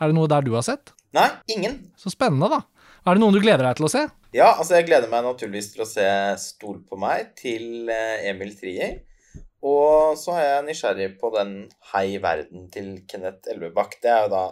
[0.00, 0.94] Er det noe der du har sett?
[1.12, 1.76] Nei, ingen.
[1.98, 2.62] Så spennende, da.
[3.04, 4.02] Er det noen du gleder deg til å se?
[4.36, 6.06] Ja, altså jeg gleder meg naturligvis til å se
[6.38, 9.00] Stol på meg til eh, Emil Trier.
[9.66, 11.54] Og så er jeg nysgjerrig på den
[11.90, 13.98] Hei verden til Kenneth Elvebakk.
[14.00, 14.44] Det er jo da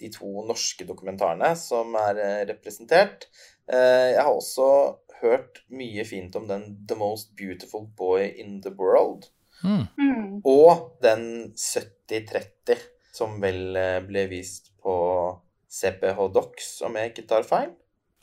[0.00, 3.26] de to norske dokumentarene som er eh, representert.
[3.68, 4.70] Eh, jeg har også
[5.18, 9.28] hørt mye fint om den The Most Beautiful Boy in the World.
[9.64, 10.38] Mm.
[10.46, 11.24] Og den
[11.58, 12.78] 7030,
[13.12, 13.74] som vel
[14.06, 14.96] ble vist på
[15.68, 17.76] CPH Docs, om jeg ikke tar feil.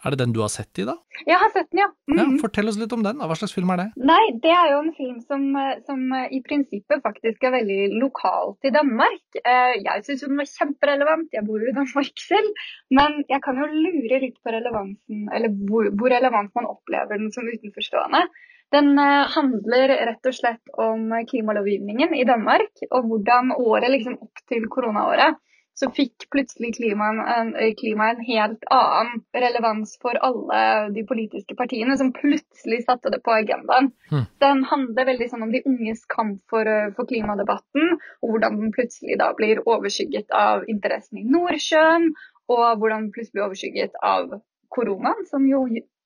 [0.05, 0.93] Er det den du har sett i, da?
[1.25, 1.87] Jeg har sett den, ja.
[2.11, 2.17] Mm.
[2.19, 3.21] ja fortell oss litt om den.
[3.25, 3.85] Hva slags film er det?
[4.05, 5.45] Nei, Det er jo en film som,
[5.87, 9.23] som i prinsippet faktisk er veldig lokal til Danmark.
[9.41, 12.65] Eh, jeg syns den var kjemperelevant, jeg bor jo i Danmark selv.
[12.93, 17.31] Men jeg kan jo lure litt på relevansen, eller hvor, hvor relevant man opplever den
[17.33, 18.27] som utenforstående.
[18.75, 24.45] Den eh, handler rett og slett om klimalovgivningen i Danmark, og hvordan året liksom opp
[24.51, 25.41] til koronaåret
[25.75, 30.61] så fikk plutselig klimaet en, klima en, helt annen relevans for alle
[30.95, 33.91] de politiske partiene, som plutselig satte det på agendaen.
[34.11, 34.23] Mm.
[34.43, 39.19] Den handler veldig sånn om de unges kamp for, for, klimadebatten, og hvordan den plutselig
[39.19, 42.11] da blir overskygget av interessen i Nordsjøen,
[42.51, 44.39] og hvordan den plutselig blir overskygget av
[44.71, 45.65] koronaen, som jo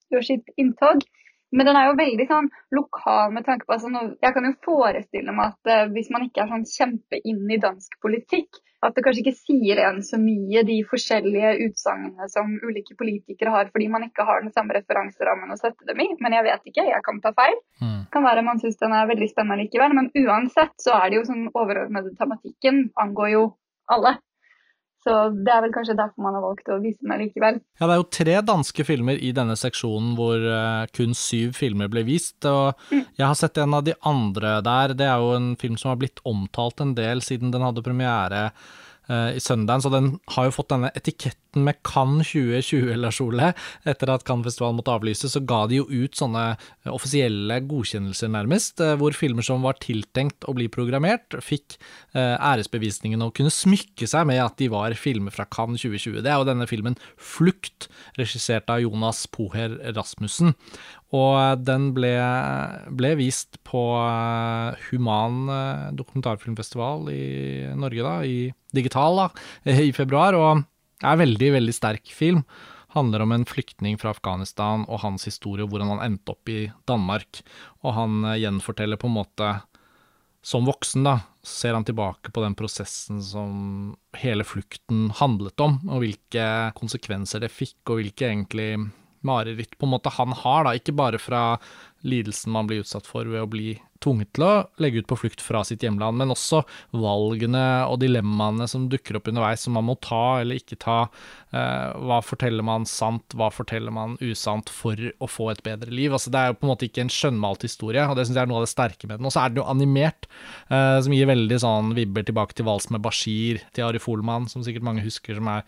[0.09, 1.05] gjør sitt inntog.
[1.51, 3.89] Men den er jo veldig sånn lokal med tanke på altså,
[4.21, 7.61] Jeg kan jo forestille meg at uh, hvis man ikke er sånn kjempe inn i
[7.61, 12.95] dansk politikk, at det kanskje ikke sier en så mye de forskjellige utsagnene som ulike
[12.99, 16.07] politikere har, fordi man ikke har den samme referanserammen å sette dem i.
[16.23, 17.57] Men jeg vet ikke, jeg kan ta feil.
[17.83, 17.99] Mm.
[18.13, 19.97] Kan være man syns den er veldig spennende likevel.
[19.97, 23.43] Men uansett så er det jo sånn overordnede tematikken angår jo
[23.91, 24.15] alle.
[25.05, 27.61] Så det er vel kanskje derfor man har valgt å vise meg likevel.
[27.79, 31.91] Ja, det er jo tre danske filmer i denne seksjonen hvor uh, kun syv filmer
[31.91, 32.37] ble vist.
[32.49, 33.05] Og mm.
[33.15, 34.97] jeg har sett en av de andre der.
[34.99, 38.49] Det er jo en film som har blitt omtalt en del siden den hadde premiere
[39.09, 43.51] uh, i Sundance, og den har jo fått denne etiketten med Cannes 2020, eller Sole.
[43.89, 46.45] Etter at Cannes-festivalen måtte avlyses, så ga de jo ut sånne
[46.93, 51.77] offisielle godkjennelser, nærmest, uh, hvor filmer som var tiltenkt å bli programmert, fikk
[52.19, 56.23] æresbevisningen og kunne smykke seg med at de var filmer fra Cannes 2020.
[56.25, 60.55] Det er jo denne filmen Flukt, regissert av Jonas Poher Rasmussen.
[61.15, 62.13] Og den ble,
[62.93, 67.23] ble vist på eh, Human eh, dokumentarfilmfestival i
[67.79, 69.29] Norge, da, i digital, da,
[69.89, 70.37] i februar.
[70.37, 70.61] Og
[71.01, 72.43] er veldig, veldig sterk film.
[72.93, 77.41] Handler om en flyktning fra Afghanistan og hans historie, hvordan han endte opp i Danmark.
[77.81, 79.49] Og han eh, gjenforteller på en måte
[80.45, 86.05] som voksen, da, ser han tilbake på den prosessen som hele flukten handlet om, og
[86.05, 86.45] hvilke
[86.77, 88.69] konsekvenser det fikk, og hvilke egentlig
[89.27, 91.43] mareritt på en måte han har, da, ikke bare fra
[92.07, 95.41] lidelsen man blir utsatt for ved å bli tvunget til å legge ut på flukt
[95.43, 96.61] fra sitt hjemland, men også
[96.95, 101.01] valgene og dilemmaene som dukker opp underveis, som man må ta eller ikke ta.
[101.51, 106.15] Eh, hva forteller man sant, hva forteller man usant for å få et bedre liv?
[106.15, 108.47] Altså, det er jo på en måte ikke en skjønnmalt historie, og det syns jeg
[108.47, 109.27] er noe av det sterke med den.
[109.27, 110.29] Og så er den jo animert,
[110.71, 114.63] eh, som gir veldig sånn vibber tilbake til Vals med Bashir, til Ari Folman, som
[114.63, 115.67] sikkert mange husker, som er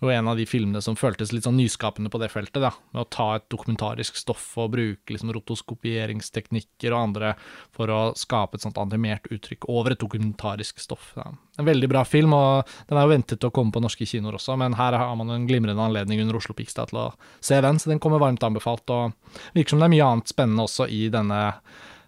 [0.00, 2.60] og en av de filmene som føltes litt sånn nyskapende på det feltet.
[2.62, 7.34] da, Med å ta et dokumentarisk stoff og bruke liksom rotoskopieringsteknikker og andre
[7.74, 11.12] for å skape et sånt animert uttrykk over et dokumentarisk stoff.
[11.16, 11.32] Da.
[11.58, 14.38] En veldig bra film, og den er jo ventet til å komme på norske kinoer
[14.38, 17.78] også, men her har man en glimrende anledning under Oslo Pixstad til å se den,
[17.78, 18.86] så den kommer varmt anbefalt.
[18.90, 19.12] og
[19.54, 21.42] Virker som det er mye annet spennende også i denne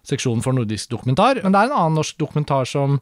[0.07, 1.41] seksjonen for nordisk dokumentar.
[1.43, 2.99] Men det er en annen norsk dokumentar som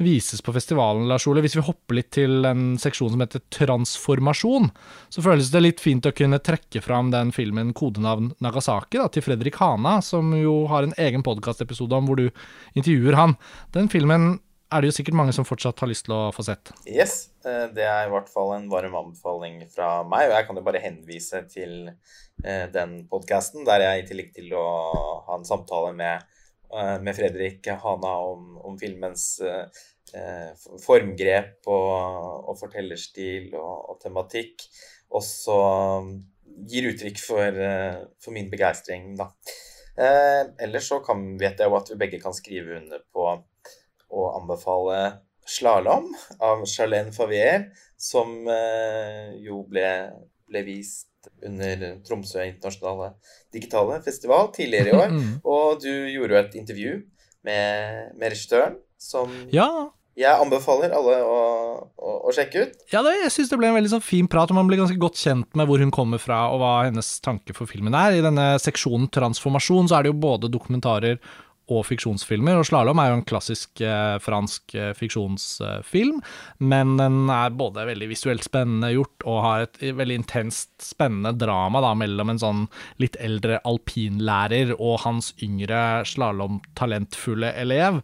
[0.00, 1.42] vises på festivalen, Lars Ole.
[1.44, 4.70] Hvis vi hopper litt til en seksjon som heter Transformasjon,
[5.12, 9.26] så føles det litt fint å kunne trekke fram den filmen Kodenavn Nagasaki da, til
[9.26, 12.30] Fredrik Hana, som jo har en egen podkastepisode om hvor du
[12.72, 13.36] intervjuer han.
[13.76, 14.38] Den filmen
[14.70, 16.70] er det jo sikkert mange som fortsatt har lyst til å få sett.
[16.88, 20.28] Yes, eh, det er i hvert fall en varm anbefaling fra meg.
[20.30, 24.54] Og jeg kan jo bare henvise til eh, den podkasten, der jeg i tillegg til
[24.56, 24.66] å
[25.26, 26.38] ha en samtale med
[27.02, 29.80] med Fredrik Hana om, om filmens eh,
[30.14, 30.52] eh,
[30.84, 34.66] formgrep og, og fortellerstil og, og, tematikk.
[35.10, 35.56] Også
[35.98, 36.12] um,
[36.70, 37.60] gir uttrykk for,
[38.22, 39.30] for min begeistring, da.
[40.00, 43.26] Eh, ellers så kan, vet jeg jo at vi begge kan skrive under på
[44.10, 45.00] å anbefale
[45.50, 46.12] 'Slalåm'
[46.46, 47.66] av Charlene Favier,
[47.98, 49.88] som eh, jo ble,
[50.48, 51.09] ble vist
[51.46, 53.12] under Tromsø internasjonale
[53.54, 55.14] digitale festival tidligere i år.
[55.14, 55.32] Mm.
[55.54, 56.92] Og du gjorde jo et intervju
[57.46, 59.66] med, med regissøren som ja.
[60.18, 61.38] jeg anbefaler alle å,
[61.96, 62.82] å, å sjekke ut.
[62.92, 64.98] Ja, det, jeg syns det ble en veldig sånn fin prat, og man blir ganske
[65.00, 68.18] godt kjent med hvor hun kommer fra, og hva hennes tanke for filmen er.
[68.18, 71.16] I denne seksjonen transformasjon så er det jo både dokumentarer
[71.70, 72.58] og fiksjonsfilmer.
[72.58, 76.20] Og 'Slalåm' er jo en klassisk eh, fransk eh, fiksjonsfilm,
[76.58, 81.82] men den er både veldig visuelt spennende gjort og har et veldig intenst spennende drama
[81.84, 82.62] da, mellom en sånn
[83.02, 88.00] litt eldre alpinlærer og hans yngre slalåmtalentfulle elev,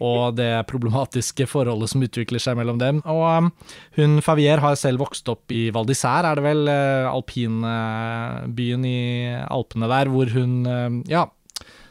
[0.00, 3.02] og det problematiske forholdet som utvikler seg mellom dem.
[3.04, 3.50] Og um,
[3.98, 9.00] hun Favier har selv vokst opp i Val d'Isère, er det vel, uh, alpinbyen i
[9.50, 11.26] Alpene der, hvor hun ja,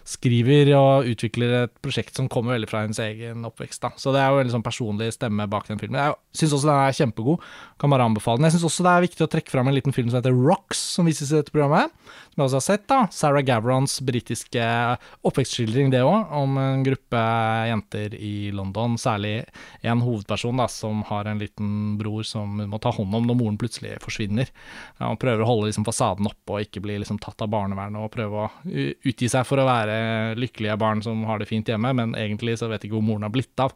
[0.09, 3.83] skriver og utvikler et prosjekt som kommer veldig fra hennes egen oppvekst.
[3.83, 3.91] Da.
[3.99, 5.99] Så det er jo en sånn personlig stemme bak den filmen.
[6.01, 7.43] Jeg syns også den er kjempegod,
[7.81, 8.47] kan bare anbefale den.
[8.49, 10.81] Jeg syns også det er viktig å trekke fram en liten film som heter Rocks,
[10.95, 11.93] som vises i dette programmet.
[12.33, 12.87] Som jeg også har sett.
[12.89, 12.99] da.
[13.13, 14.65] Sarah Gavrons britiske
[15.29, 17.21] oppvekstskildring, det òg, om en gruppe
[17.69, 18.97] jenter i London.
[19.01, 19.43] Særlig
[19.85, 23.37] en hovedperson da, som har en liten bror som hun må ta hånd om når
[23.37, 24.49] moren plutselig forsvinner.
[24.97, 28.01] Ja, og prøver å holde liksom, fasaden oppe og ikke bli liksom, tatt av barnevernet,
[28.01, 29.98] og prøve å utgi seg for å være
[30.39, 33.33] lykkelige barn som har det fint hjemme, men egentlig så vet ikke hvor moren har
[33.33, 33.75] blitt av.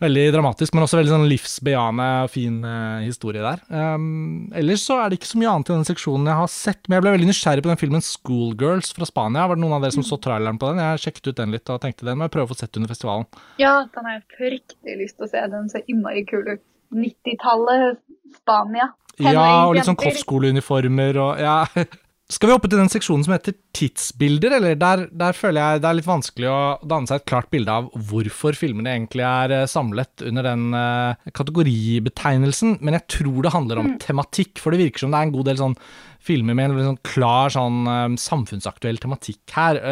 [0.00, 3.60] Veldig dramatisk, men også veldig sånn livsbejaende, fin eh, historie der.
[3.68, 6.80] Um, ellers så er det ikke så mye annet i den seksjonen jeg har sett,
[6.86, 9.44] men jeg ble veldig nysgjerrig på den filmen Schoolgirls fra Spania.
[9.50, 10.80] Var det noen av dere som så traileren på den?
[10.80, 12.94] Jeg sjekket ut den litt og tenkte den må jeg prøve å få sett under
[12.94, 13.28] festivalen.
[13.60, 15.44] Ja, den har jeg fryktelig lyst til å se.
[15.52, 16.64] Den ser innmari kul ut.
[16.96, 18.00] 90-tallet,
[18.40, 18.88] Spania.
[19.20, 21.58] Ja, og litt sånn kostskoleuniformer og ja.
[22.30, 24.76] Skal vi hoppe til den seksjonen som heter tidsbilder, eller?
[24.78, 27.88] Der, der, føler jeg det er litt vanskelig å danne seg et klart bilde av
[28.06, 33.82] hvorfor filmene egentlig er uh, samlet under den uh, kategoribetegnelsen, men jeg tror det handler
[33.82, 33.98] om mm.
[34.06, 35.76] tematikk, for det virker som det er en god del sånn
[36.22, 39.82] filmer med en sånn klar sånn uh, samfunnsaktuell tematikk her.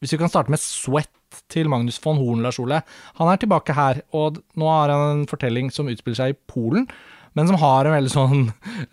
[0.00, 1.12] hvis vi kan starte med Sweat
[1.52, 2.80] til Magnus von Horn, Lars Ole.
[3.20, 6.88] Han er tilbake her, og nå har han en fortelling som utspiller seg i Polen
[7.32, 8.44] men som har en veldig sånn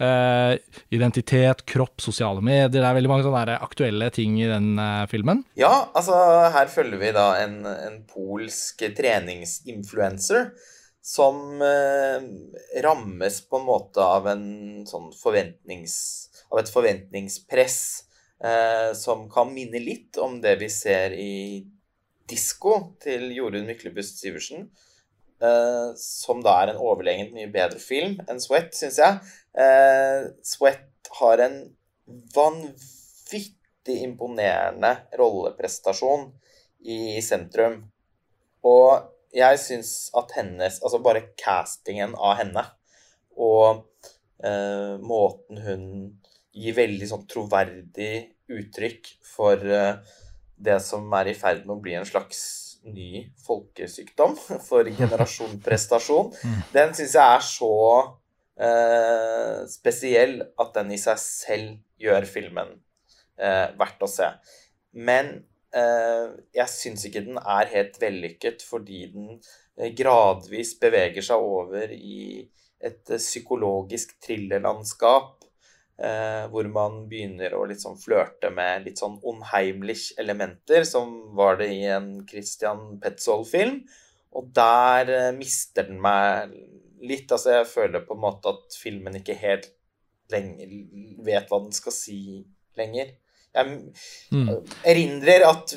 [0.01, 0.53] uh,
[0.93, 2.69] identitet, kropp, sosiale medier.
[2.71, 5.43] Det er veldig mange sånne aktuelle ting i den uh, filmen.
[5.59, 6.17] Ja, altså
[6.53, 10.51] her følger vi da en, en polsk treningsinfluencer
[11.07, 12.27] som uh,
[12.83, 14.47] rammes på en måte av en
[14.89, 15.95] sånn forventnings...
[16.47, 17.79] Av et forventningspress
[18.95, 21.65] som kan minne litt om det vi ser i
[22.29, 24.69] Disko til Jorunn Myklebust Sivertsen.
[25.37, 29.19] Eh, som da er en overlegent mye bedre film enn Sweat, syns jeg.
[29.57, 31.59] Uh, Sweat har en
[32.33, 36.31] vanvittig imponerende rolleprestasjon
[36.89, 37.83] i sentrum.
[38.65, 42.63] Og jeg syns at hennes Altså bare castingen av henne
[43.37, 43.83] og
[44.41, 45.83] uh, måten hun
[46.57, 48.13] gir veldig sånn troverdig
[48.49, 52.39] uttrykk for det som er i ferd med å bli en slags
[52.93, 57.73] ny folkesykdom for generasjonprestasjon, prestasjon, den syns jeg er så
[58.67, 62.77] eh, spesiell at den i seg selv gjør filmen
[63.39, 64.31] eh, verdt å se.
[64.97, 65.35] Men
[65.75, 69.33] Eh, jeg syns ikke den er helt vellykket fordi den
[69.75, 72.47] eh, gradvis beveger seg over i
[72.79, 75.43] et eh, psykologisk thrillerlandskap.
[75.97, 81.79] Hvor man begynner å sånn flørte med litt sånn unheimlich elementer, som var det i
[81.89, 83.79] en Christian Petzold-film.
[84.37, 86.53] Og der mister den meg
[87.01, 87.31] litt.
[87.31, 89.71] Altså, jeg føler på en måte at filmen ikke helt
[90.31, 90.75] lenger
[91.25, 92.19] vet hva den skal si
[92.77, 93.15] lenger.
[93.57, 93.69] Jeg
[94.35, 94.49] mm.
[94.85, 95.73] erindrer at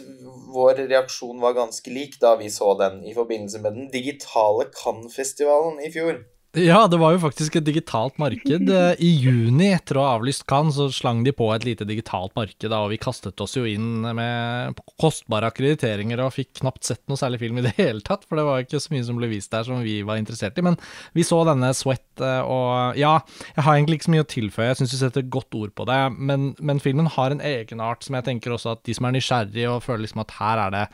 [0.53, 5.81] vår reaksjon var ganske lik da vi så den i forbindelse med den digitale Cannes-festivalen
[5.87, 6.21] i fjor.
[6.59, 8.71] Ja, det var jo faktisk et digitalt marked.
[8.75, 12.35] Eh, I juni, etter å ha avlyst Cannes, så slang de på et lite digitalt
[12.35, 17.21] marked, og vi kastet oss jo inn med kostbare akkrediteringer og fikk knapt sett noe
[17.21, 19.55] særlig film i det hele tatt, for det var ikke så mye som ble vist
[19.55, 20.67] der som vi var interessert i.
[20.67, 20.81] Men
[21.15, 23.15] vi så denne Sweat, eh, og ja,
[23.55, 25.87] jeg har egentlig ikke så mye å tilføye, jeg syns du setter godt ord på
[25.87, 29.21] det, men, men filmen har en egenart som jeg tenker også at de som er
[29.21, 30.87] nysgjerrige og føler liksom at her er det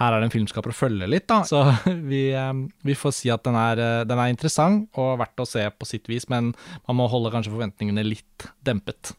[0.00, 1.42] her er det en filmskaper å følge litt, da.
[1.48, 1.62] Så
[2.10, 2.52] vi, eh,
[2.86, 5.88] vi får si at den er, eh, den er, interessant og verdt å se på
[5.88, 6.52] sitt vis, men
[6.88, 9.14] man må holde kanskje forventningene litt dempet.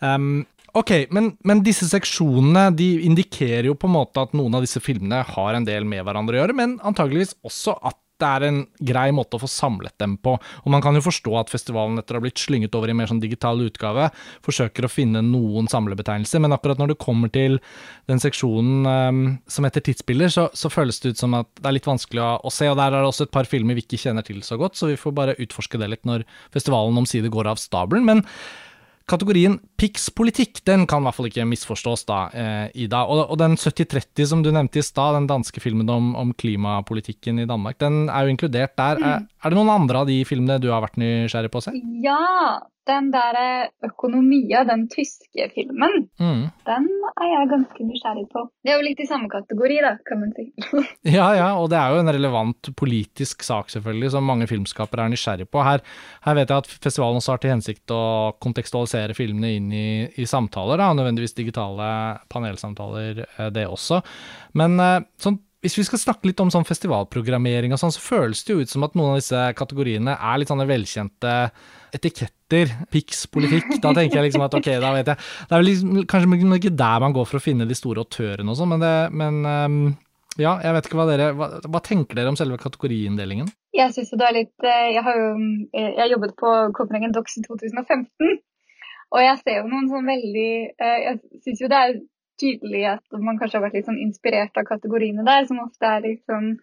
[0.00, 0.44] Um,
[0.74, 4.80] Ok, men, men, disse seksjonene de indikerer jo på en måte at noen av disse
[4.82, 8.60] filmene har en del med hverandre å gjøre, men antageligvis også at det er en
[8.78, 10.36] grei måte å få samlet dem på.
[10.38, 13.00] Og man kan jo forstå at festivalen etter å ha blitt slynget over i en
[13.00, 14.08] mer sånn digital utgave,
[14.46, 17.58] forsøker å finne noen samlebetegnelser, men akkurat når du kommer til
[18.10, 21.78] den seksjonen um, som heter tidsbilder, så, så, føles det ut som at det er
[21.78, 22.68] litt vanskelig å, å, se.
[22.70, 24.90] Og der er det også et par filmer vi ikke kjenner til så godt, så
[24.92, 28.06] vi får bare utforske det litt når festivalen omsider går av stabelen.
[28.06, 28.24] Men
[29.04, 33.02] Kategorien PIX-politikk den kan i hvert fall ikke misforstås, da, eh, Ida.
[33.04, 37.42] Og, og den 7030 som du nevnte i stad, den danske filmen om, om, klimapolitikken
[37.42, 39.02] i Danmark, den er jo inkludert der.
[39.02, 39.26] Mm.
[39.44, 41.74] Er, det noen andre av de filmene du har vært nysgjerrig på å se?
[42.00, 43.36] Ja, den der
[43.84, 46.40] Økonomia, den tyske filmen, mm.
[46.68, 48.44] den er jeg ganske nysgjerrig på.
[48.64, 50.46] Det er jo litt i samme kategori, da, kan man si.
[51.16, 55.14] ja, ja, og det er jo en relevant politisk sak, selvfølgelig, som mange filmskapere er
[55.14, 55.64] nysgjerrig på.
[55.64, 55.84] Her,
[56.24, 58.02] her vet jeg at festivalen også har til hensikt å
[58.44, 59.88] kontekstualisere filmene inn i,
[60.20, 61.88] i samtaler, da, nødvendigvis digitale
[62.32, 64.00] panelsamtaler, eh, det også.
[64.60, 68.42] Men eh, sånn hvis vi skal snakke litt om sånn festivalprogrammering og sånn, så føles
[68.44, 71.32] det jo ut som at noen av disse kategoriene er litt sånne velkjente
[71.96, 72.74] etiketter.
[72.92, 73.78] Pix politikk.
[73.82, 75.18] Da tenker jeg liksom at ok, da vet jeg.
[75.48, 78.52] Det er vel liksom, kanskje ikke der man går for å finne de store autørene
[78.52, 79.80] og sånn, men, det, men um,
[80.36, 83.48] ja, jeg vet ikke hva dere hva, hva, tenker dere om selve kategoriinndelingen?
[83.74, 85.28] Jeg syns det er litt eh, Jeg har jo
[85.72, 88.40] jeg jeg jobbet på Copenhagen Docs i 2015.
[89.14, 91.96] Og jeg ser jo noen sånn veldig eh, Jeg syns jo det er
[92.40, 96.08] tydelig at man kanskje har vært litt sånn inspirert av kategoriene der, som ofte er
[96.28, 96.56] sånn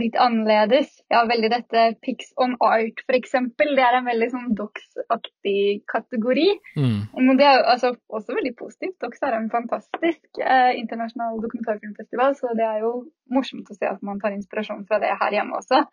[0.00, 0.88] litt annerledes.
[1.12, 3.34] Ja, veldig dette Pics on art, f.eks.
[3.58, 6.48] Det er en veldig sånn Dox-aktig kategori.
[6.78, 6.98] Mm.
[7.18, 8.96] Men det er jo altså, også veldig positivt.
[9.04, 12.94] Dox er en fantastisk eh, internasjonal dokumentarfilmfestival, så det er jo
[13.32, 15.84] morsomt å se at man tar inspirasjon fra det her hjemme også.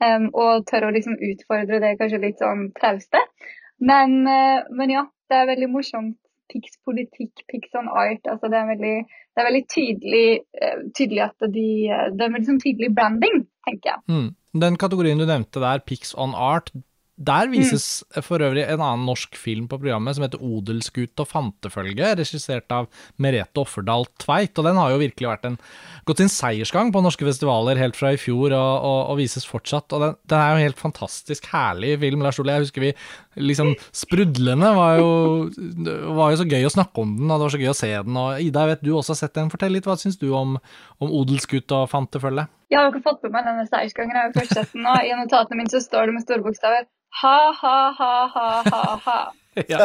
[0.00, 3.20] Um, og tør å liksom utfordre det kanskje litt sånn trauste.
[3.84, 6.16] Men, uh, men ja, det er veldig morsomt
[6.50, 8.22] Pix politikk, Pix on art.
[8.26, 10.26] altså Det er veldig, det er veldig tydelig,
[10.60, 11.70] uh, tydelig, at de,
[12.16, 14.04] det er veldig sånn tydelig branding, tenker jeg.
[14.10, 14.28] Mm.
[14.60, 16.72] Den kategorien du nevnte der, Pix on art,
[17.20, 18.22] der vises mm.
[18.24, 22.88] for øvrig en annen norsk film på programmet som heter 'Odelsgut og fantefølge', regissert av
[23.20, 24.56] Merete Offerdal Tveit.
[24.56, 25.58] Og den har jo virkelig vært en,
[26.08, 29.92] gått sin seiersgang på norske festivaler helt fra i fjor, og, og, og vises fortsatt.
[29.92, 32.24] Og den, den, er jo en helt fantastisk herlig film.
[32.24, 32.94] Lars Ole, jeg husker vi
[33.40, 35.10] liksom Sprudlende var jo,
[36.16, 37.92] var jo så gøy å snakke om den, og det var så gøy å se
[37.92, 38.16] den.
[38.16, 39.52] Og Ida, jeg vet du også har sett den.
[39.52, 40.56] Fortell litt, hva syns du om,
[40.98, 42.48] om 'Odelsgut og fantefølge'?
[42.70, 44.14] Jeg har jo ikke fått med meg denne seiersgangen.
[44.14, 44.94] Jeg har jo fortsatt nå.
[45.02, 46.86] I notatene mine så står det med store bokstaver
[47.20, 49.20] ha, ha, ha, ha, ha, ha.
[49.68, 49.78] Ja.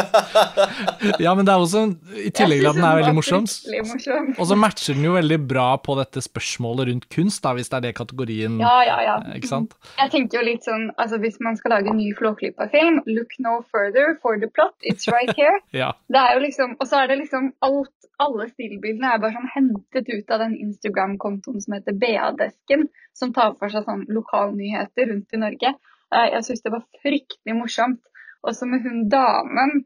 [1.19, 1.81] ja, men det er også
[2.21, 3.47] I tillegg til at den er veldig morsom,
[3.89, 4.27] morsom.
[4.37, 7.79] og så matcher den jo veldig bra på dette spørsmålet rundt kunst, da, hvis det
[7.79, 9.15] er det kategorien Ja, ja, ja.
[9.33, 9.73] Ikke sant?
[9.97, 13.57] Jeg tenker jo litt sånn, altså Hvis man skal lage en ny Flåklypa-film, look no
[13.73, 15.57] further for the plot, it's right here.
[15.83, 15.91] ja.
[16.13, 19.51] Det er jo liksom, Og så er det liksom alt Alle stillbildene er bare sånn
[19.51, 22.87] hentet ut av den Instagram-kontoen som heter BA-desken,
[23.17, 25.73] som tar for seg sånn lokalnyheter rundt i Norge.
[26.15, 28.01] Jeg syns det var fryktelig morsomt.
[28.45, 29.83] Også med hun damen.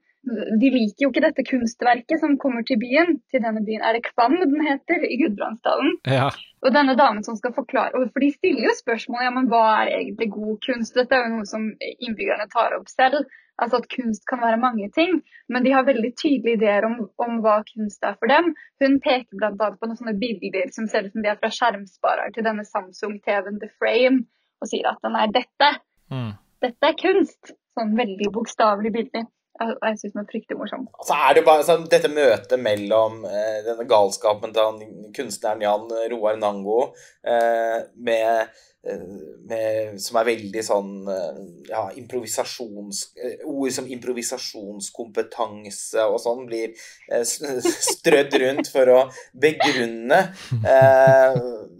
[0.62, 3.18] De liker jo ikke dette kunstverket som kommer til byen.
[3.32, 5.96] Til denne byen er det Kvam den heter, i Gudbrandsdalen.
[6.12, 6.28] Ja.
[6.60, 9.94] Og denne damen som skal forklare For de stiller jo spørsmål ja, men hva er
[10.02, 10.98] egentlig god kunst.
[11.00, 13.24] Dette er jo noe som innbyggerne tar opp selv.
[13.60, 15.20] Altså at kunst kan være mange ting.
[15.51, 18.53] Men de har veldig tydelige ideer om, om hva kunst er for dem.
[18.84, 19.72] Hun peker bl.a.
[19.76, 23.60] på noen sånne bilder som ser ut som de er fra skjermsparer til denne Samsung-TV-en
[23.64, 24.24] The Frame,
[24.60, 25.74] og sier at den er dette.
[26.14, 26.32] Mm.
[26.64, 27.53] Dette er kunst.
[27.78, 29.28] Sånn veldig bokstavelig bilder.
[29.60, 30.84] Jeg, jeg syns den er fryktelig morsom.
[31.03, 34.78] Så er det bare sånn, dette møtet mellom eh, denne galskapen til han,
[35.16, 36.80] kunstneren Jan Roar Nango
[37.28, 38.47] eh, med,
[38.88, 39.03] eh,
[39.51, 41.39] med, Som er veldig sånn eh,
[41.74, 42.97] ja, improvisasjons...
[43.20, 46.70] Eh, ord som improvisasjonskompetanse og sånn blir
[47.12, 47.24] eh,
[47.91, 50.20] strødd rundt for å begrunne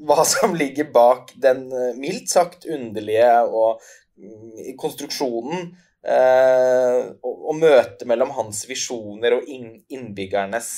[0.10, 1.70] hva som ligger bak den
[2.00, 3.80] mildt sagt underlige og
[4.20, 10.70] mm, konstruksjonen eh, og, og møtet mellom hans visjoner og innbyggernes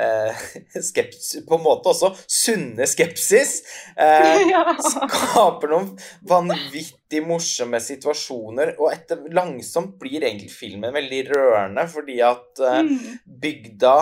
[0.00, 0.44] eh,
[0.88, 3.58] skepsis, på en måte også sunne skepsis,
[3.96, 4.64] eh, Ja.
[4.80, 5.92] skaper noen
[6.28, 8.74] vanvittig morsomme situasjoner.
[8.80, 13.18] Og etter langsomt blir egentlig filmen veldig rørende, fordi at Mm.
[13.42, 13.96] bygda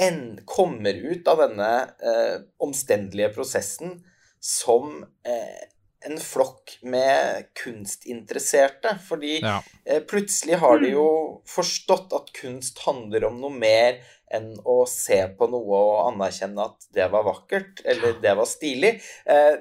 [0.00, 1.70] en, kommer ut av denne
[2.00, 3.98] eh, omstendelige prosessen
[4.40, 5.66] som eh,
[6.06, 8.98] en flokk med kunstinteresserte.
[9.08, 9.62] Fordi Ja.
[9.86, 14.00] eh, plutselig har de jo forstått at kunst handler om noe mer
[14.32, 19.02] enn å se på noe og anerkjenne at det var vakkert, eller det var stilig.
[19.26, 19.56] Eh,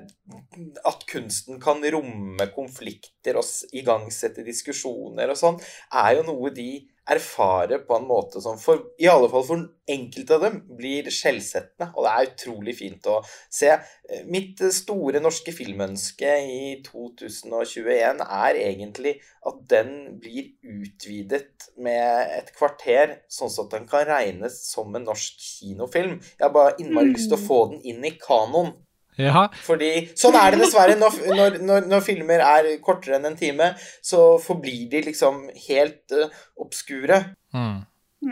[0.85, 5.59] at kunsten kan romme konflikter og igangsette diskusjoner og sånn,
[5.91, 10.35] er jo noe de erfarer på en måte som for, i alle fall for enkelte
[10.35, 11.89] av dem, blir skjellsettende.
[11.97, 13.71] Og det er utrolig fint å se.
[14.09, 19.15] Eh, Mitt eh, store norske filmønske i 2021 er egentlig
[19.49, 25.39] at den blir utvidet med et kvarter, sånn at den kan regnes som en norsk
[25.39, 26.19] kinofilm.
[26.37, 27.15] Jeg har bare innmari Mm.
[27.15, 28.73] lyst til å få den inn i kanon.
[29.19, 29.45] Ja.
[29.65, 33.73] Fordi sånn er det dessverre når, når, når, når filmer er kortere enn en time.
[34.05, 37.23] Så forblir de liksom helt uh, obskure.
[37.55, 37.79] Mm.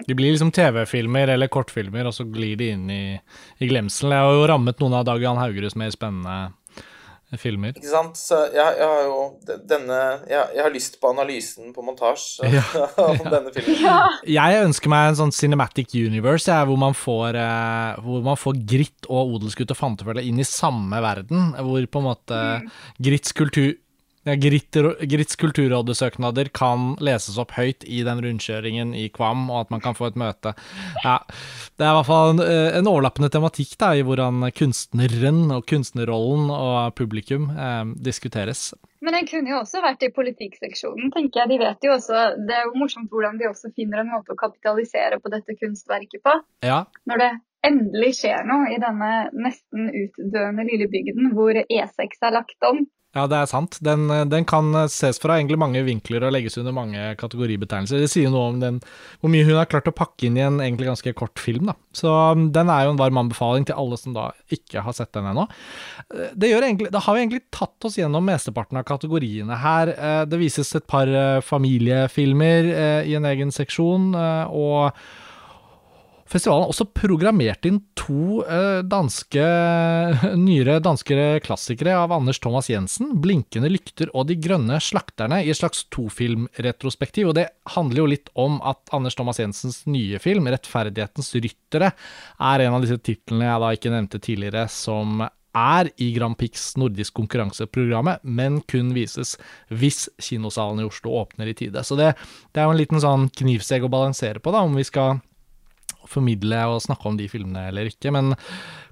[0.07, 3.03] De blir liksom TV-filmer eller kortfilmer, og så glir de inn i,
[3.63, 4.15] i glemselen.
[4.17, 6.39] Jeg har jo rammet noen av Dag Johan Haugeruds mer spennende
[7.35, 7.75] filmer.
[7.75, 8.15] Ikke sant?
[8.19, 9.97] Så jeg, jeg har jo denne
[10.29, 12.63] jeg, jeg har lyst på analysen på montasje Ja,
[13.07, 13.81] av denne filmen.
[13.83, 13.97] Ja.
[14.37, 19.09] Jeg ønsker meg en sånn cinematic universe, hvor, man får, eh, hvor man får Gritt
[19.09, 21.51] og Odelsgutt og Fantefølge inn i samme verden.
[21.57, 22.45] Hvor på en måte
[23.03, 23.75] Gritts kultur...
[24.27, 24.75] Ja, Gritt,
[25.07, 29.95] Gritts kulturrådesøknader kan leses opp høyt i den rundkjøringen i Kvam, og at man kan
[29.95, 30.51] få et møte.
[31.05, 31.21] Ja,
[31.79, 35.63] det er i hvert fall en, eh, en overlappende tematikk da, i hvordan kunstneren og
[35.71, 38.73] kunstnerrollen og publikum eh, diskuteres.
[38.99, 41.53] Men den kunne jo også vært i politikkseksjonen, tenker jeg.
[41.53, 44.39] De vet jo også, Det er jo morsomt hvordan de også finner en måte å
[44.39, 46.35] kapitalisere på dette kunstverket på.
[46.67, 47.31] Ja, Når det
[47.67, 52.83] endelig skjer noe i denne nesten utdøende lille bygden hvor E6 er lagt om.
[53.17, 53.79] Ja, det er sant.
[53.81, 58.03] Den, den kan ses fra egentlig mange vinkler og legges under mange kategoribetegnelser.
[58.03, 58.79] Det sier noe om den,
[59.21, 61.71] hvor mye hun har klart å pakke inn i en egentlig ganske kort film.
[61.71, 61.77] Da.
[61.97, 65.13] Så um, den er jo en varm anbefaling til alle som da ikke har sett
[65.17, 65.47] den ennå.
[66.13, 69.93] Eh, Det, egentlig, det har jo egentlig tatt oss gjennom mesteparten av kategoriene her.
[69.97, 72.69] Eh, Det vises et par eh, familiefilmer
[73.07, 74.11] i en egen seksjon,
[74.51, 74.93] og
[76.27, 79.43] Festivalen har også programmert inn to eh, danske,
[80.47, 85.59] nyere danske klassikere av Anders Thomas Jensen, 'Blinkende lykter' og 'De grønne slakterne', i et
[85.59, 87.31] slags tofilmretrospektiv.
[87.31, 87.47] Og det
[87.77, 92.83] handler jo litt om at Anders Thomas Jensens nye film, 'Rettferdighetens ryttere', er en av
[92.83, 95.23] disse titlene jeg da ikke nevnte tidligere, som
[95.57, 99.37] er i Grand Prix nordisk konkurranseprogrammet, men kun vises
[99.71, 101.81] hvis kinosalen i Oslo åpner i tide.
[101.87, 102.11] Så det,
[102.51, 105.21] det er jo en liten sånn knivsegg å balansere på, da, om vi skal
[106.09, 108.11] formidle og snakke om de filmene eller ikke.
[108.15, 108.33] Men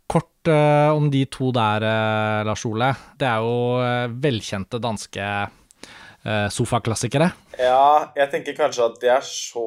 [0.08, 2.92] kort uh, om de to der, uh, Lars Ole.
[3.18, 7.32] Det er jo uh, velkjente danske uh, sofaklassikere.
[7.60, 9.66] Ja, jeg tenker kanskje at de er så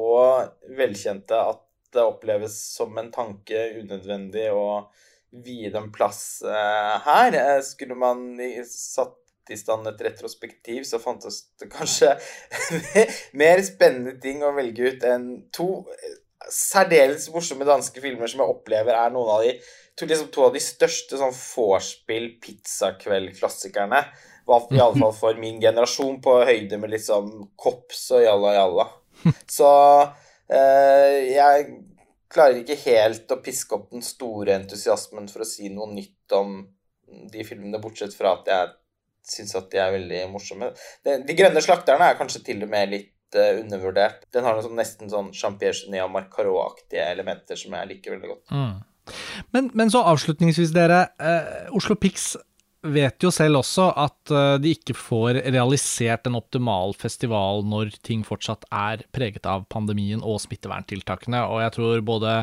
[0.77, 4.89] velkjente at det oppleves som en tanke unødvendig å
[5.43, 7.37] vie dem plass her.
[7.65, 8.21] Skulle man
[8.69, 9.17] satt
[9.49, 12.13] i stand et retrospektiv, så fantes det kanskje
[13.41, 15.69] mer spennende ting å velge ut enn to
[16.47, 19.53] særdeles morsomme danske filmer som jeg opplever er noen av de
[19.99, 24.01] to, liksom, to av de største sånn vorspiel pizzakveld-klassikerne.
[24.49, 27.29] I alle fall for min generasjon, på høyde med liksom
[27.59, 28.87] Kops og Jalla Jalla.
[29.59, 29.69] Så
[30.49, 31.67] eh, jeg
[32.31, 36.61] klarer ikke helt å piske opp den store entusiasmen for å si noe nytt om
[37.29, 38.73] de filmene, bortsett fra at jeg
[39.29, 40.71] syns at de er veldig morsomme.
[41.05, 44.25] De, de grønne slakterne er kanskje til og med litt undervurdert.
[44.33, 48.31] Den har sånn, nesten sånn Jean-Pierre Genet og Marc Carot-aktige elementer som jeg liker veldig
[48.31, 48.45] godt.
[48.53, 48.77] Mm.
[49.55, 51.07] Men, men, så avslutningsvis, dere.
[51.21, 52.35] Eh, Oslo Pix
[52.85, 58.23] vet jo selv også at eh, de ikke får realisert en optimal festival når ting
[58.27, 62.39] fortsatt er preget av pandemien og smitteverntiltakene, og jeg tror både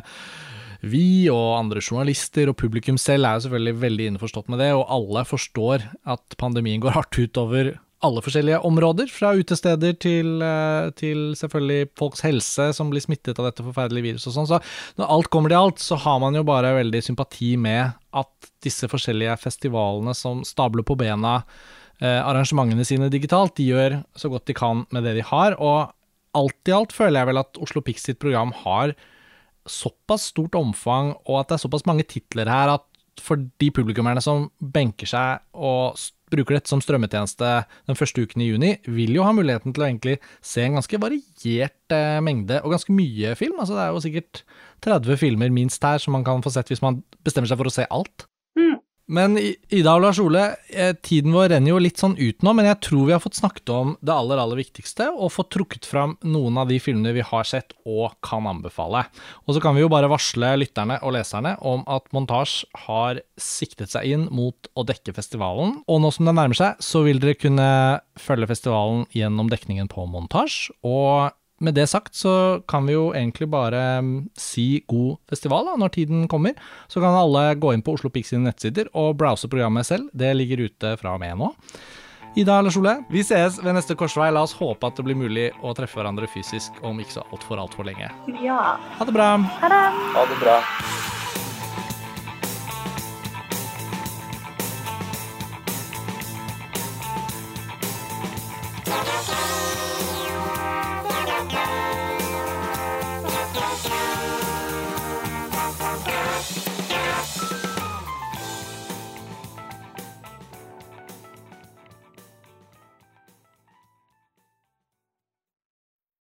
[0.86, 4.84] vi og andre journalister og publikum selv er jo selvfølgelig veldig innforstått med det, og
[4.92, 7.72] alle forstår at pandemien går hardt utover
[8.04, 13.48] alle forskjellige områder, fra utesteder til, eh, til, selvfølgelig folks helse som blir smittet av
[13.48, 14.50] dette forferdelige viruset og sånn.
[14.50, 14.60] Så
[15.00, 18.88] når alt kommer til alt, så har man jo bare veldig sympati med at disse
[18.88, 21.42] forskjellige festivalene som stabler på bena
[22.00, 25.56] eh, arrangementene sine digitalt, de gjør så godt de kan med det de har.
[25.56, 25.92] Og
[26.36, 28.92] alt i alt føler jeg vel at Oslo Pix sitt program har
[29.66, 32.84] såpass stort omfang, og at det er såpass mange titler her at
[33.22, 35.96] for de publikummerne som benker seg og
[36.32, 37.50] bruker dette som strømmetjeneste
[37.86, 41.00] den første uken i juni, vil jo ha muligheten til å egentlig se en ganske
[41.02, 43.60] variert eh, mengde og ganske mye film.
[43.62, 44.42] Altså det er jo sikkert
[44.86, 47.76] 30 filmer minst her som man kan få sett hvis man bestemmer seg for å
[47.76, 48.26] se alt.
[49.06, 50.42] Men Ida og Lars Ole,
[50.74, 53.38] eh, tiden vår renner jo litt sånn ut nå, men jeg tror vi har fått
[53.38, 57.22] snakket om det aller, aller viktigste, og fått trukket fram noen av de filmene vi
[57.22, 59.04] har sett og kan anbefale.
[59.46, 63.94] Og så kan vi jo bare varsle lytterne og leserne om at Montasj har siktet
[63.94, 67.38] seg inn mot å dekke festivalen, og nå som den nærmer seg, så vil dere
[67.38, 67.70] kunne
[68.18, 73.48] følge festivalen gjennom dekningen på Montasj, og med det sagt så kan vi jo egentlig
[73.52, 76.56] bare mm, si god festival da, når tiden kommer.
[76.88, 80.10] Så kan alle gå inn på Oslo Pix sine nettsider og browse programmet selv.
[80.12, 81.52] Det ligger ute fra og med nå.
[82.36, 84.28] Ida eller Sole, vi sees ved neste korsvei.
[84.28, 87.62] La oss håpe at det blir mulig å treffe hverandre fysisk om ikke så altfor,
[87.64, 88.12] altfor lenge.
[88.44, 88.76] Ja.
[88.98, 89.32] Ha det bra.
[89.62, 89.84] Ha det.
[90.12, 90.60] Ha det bra.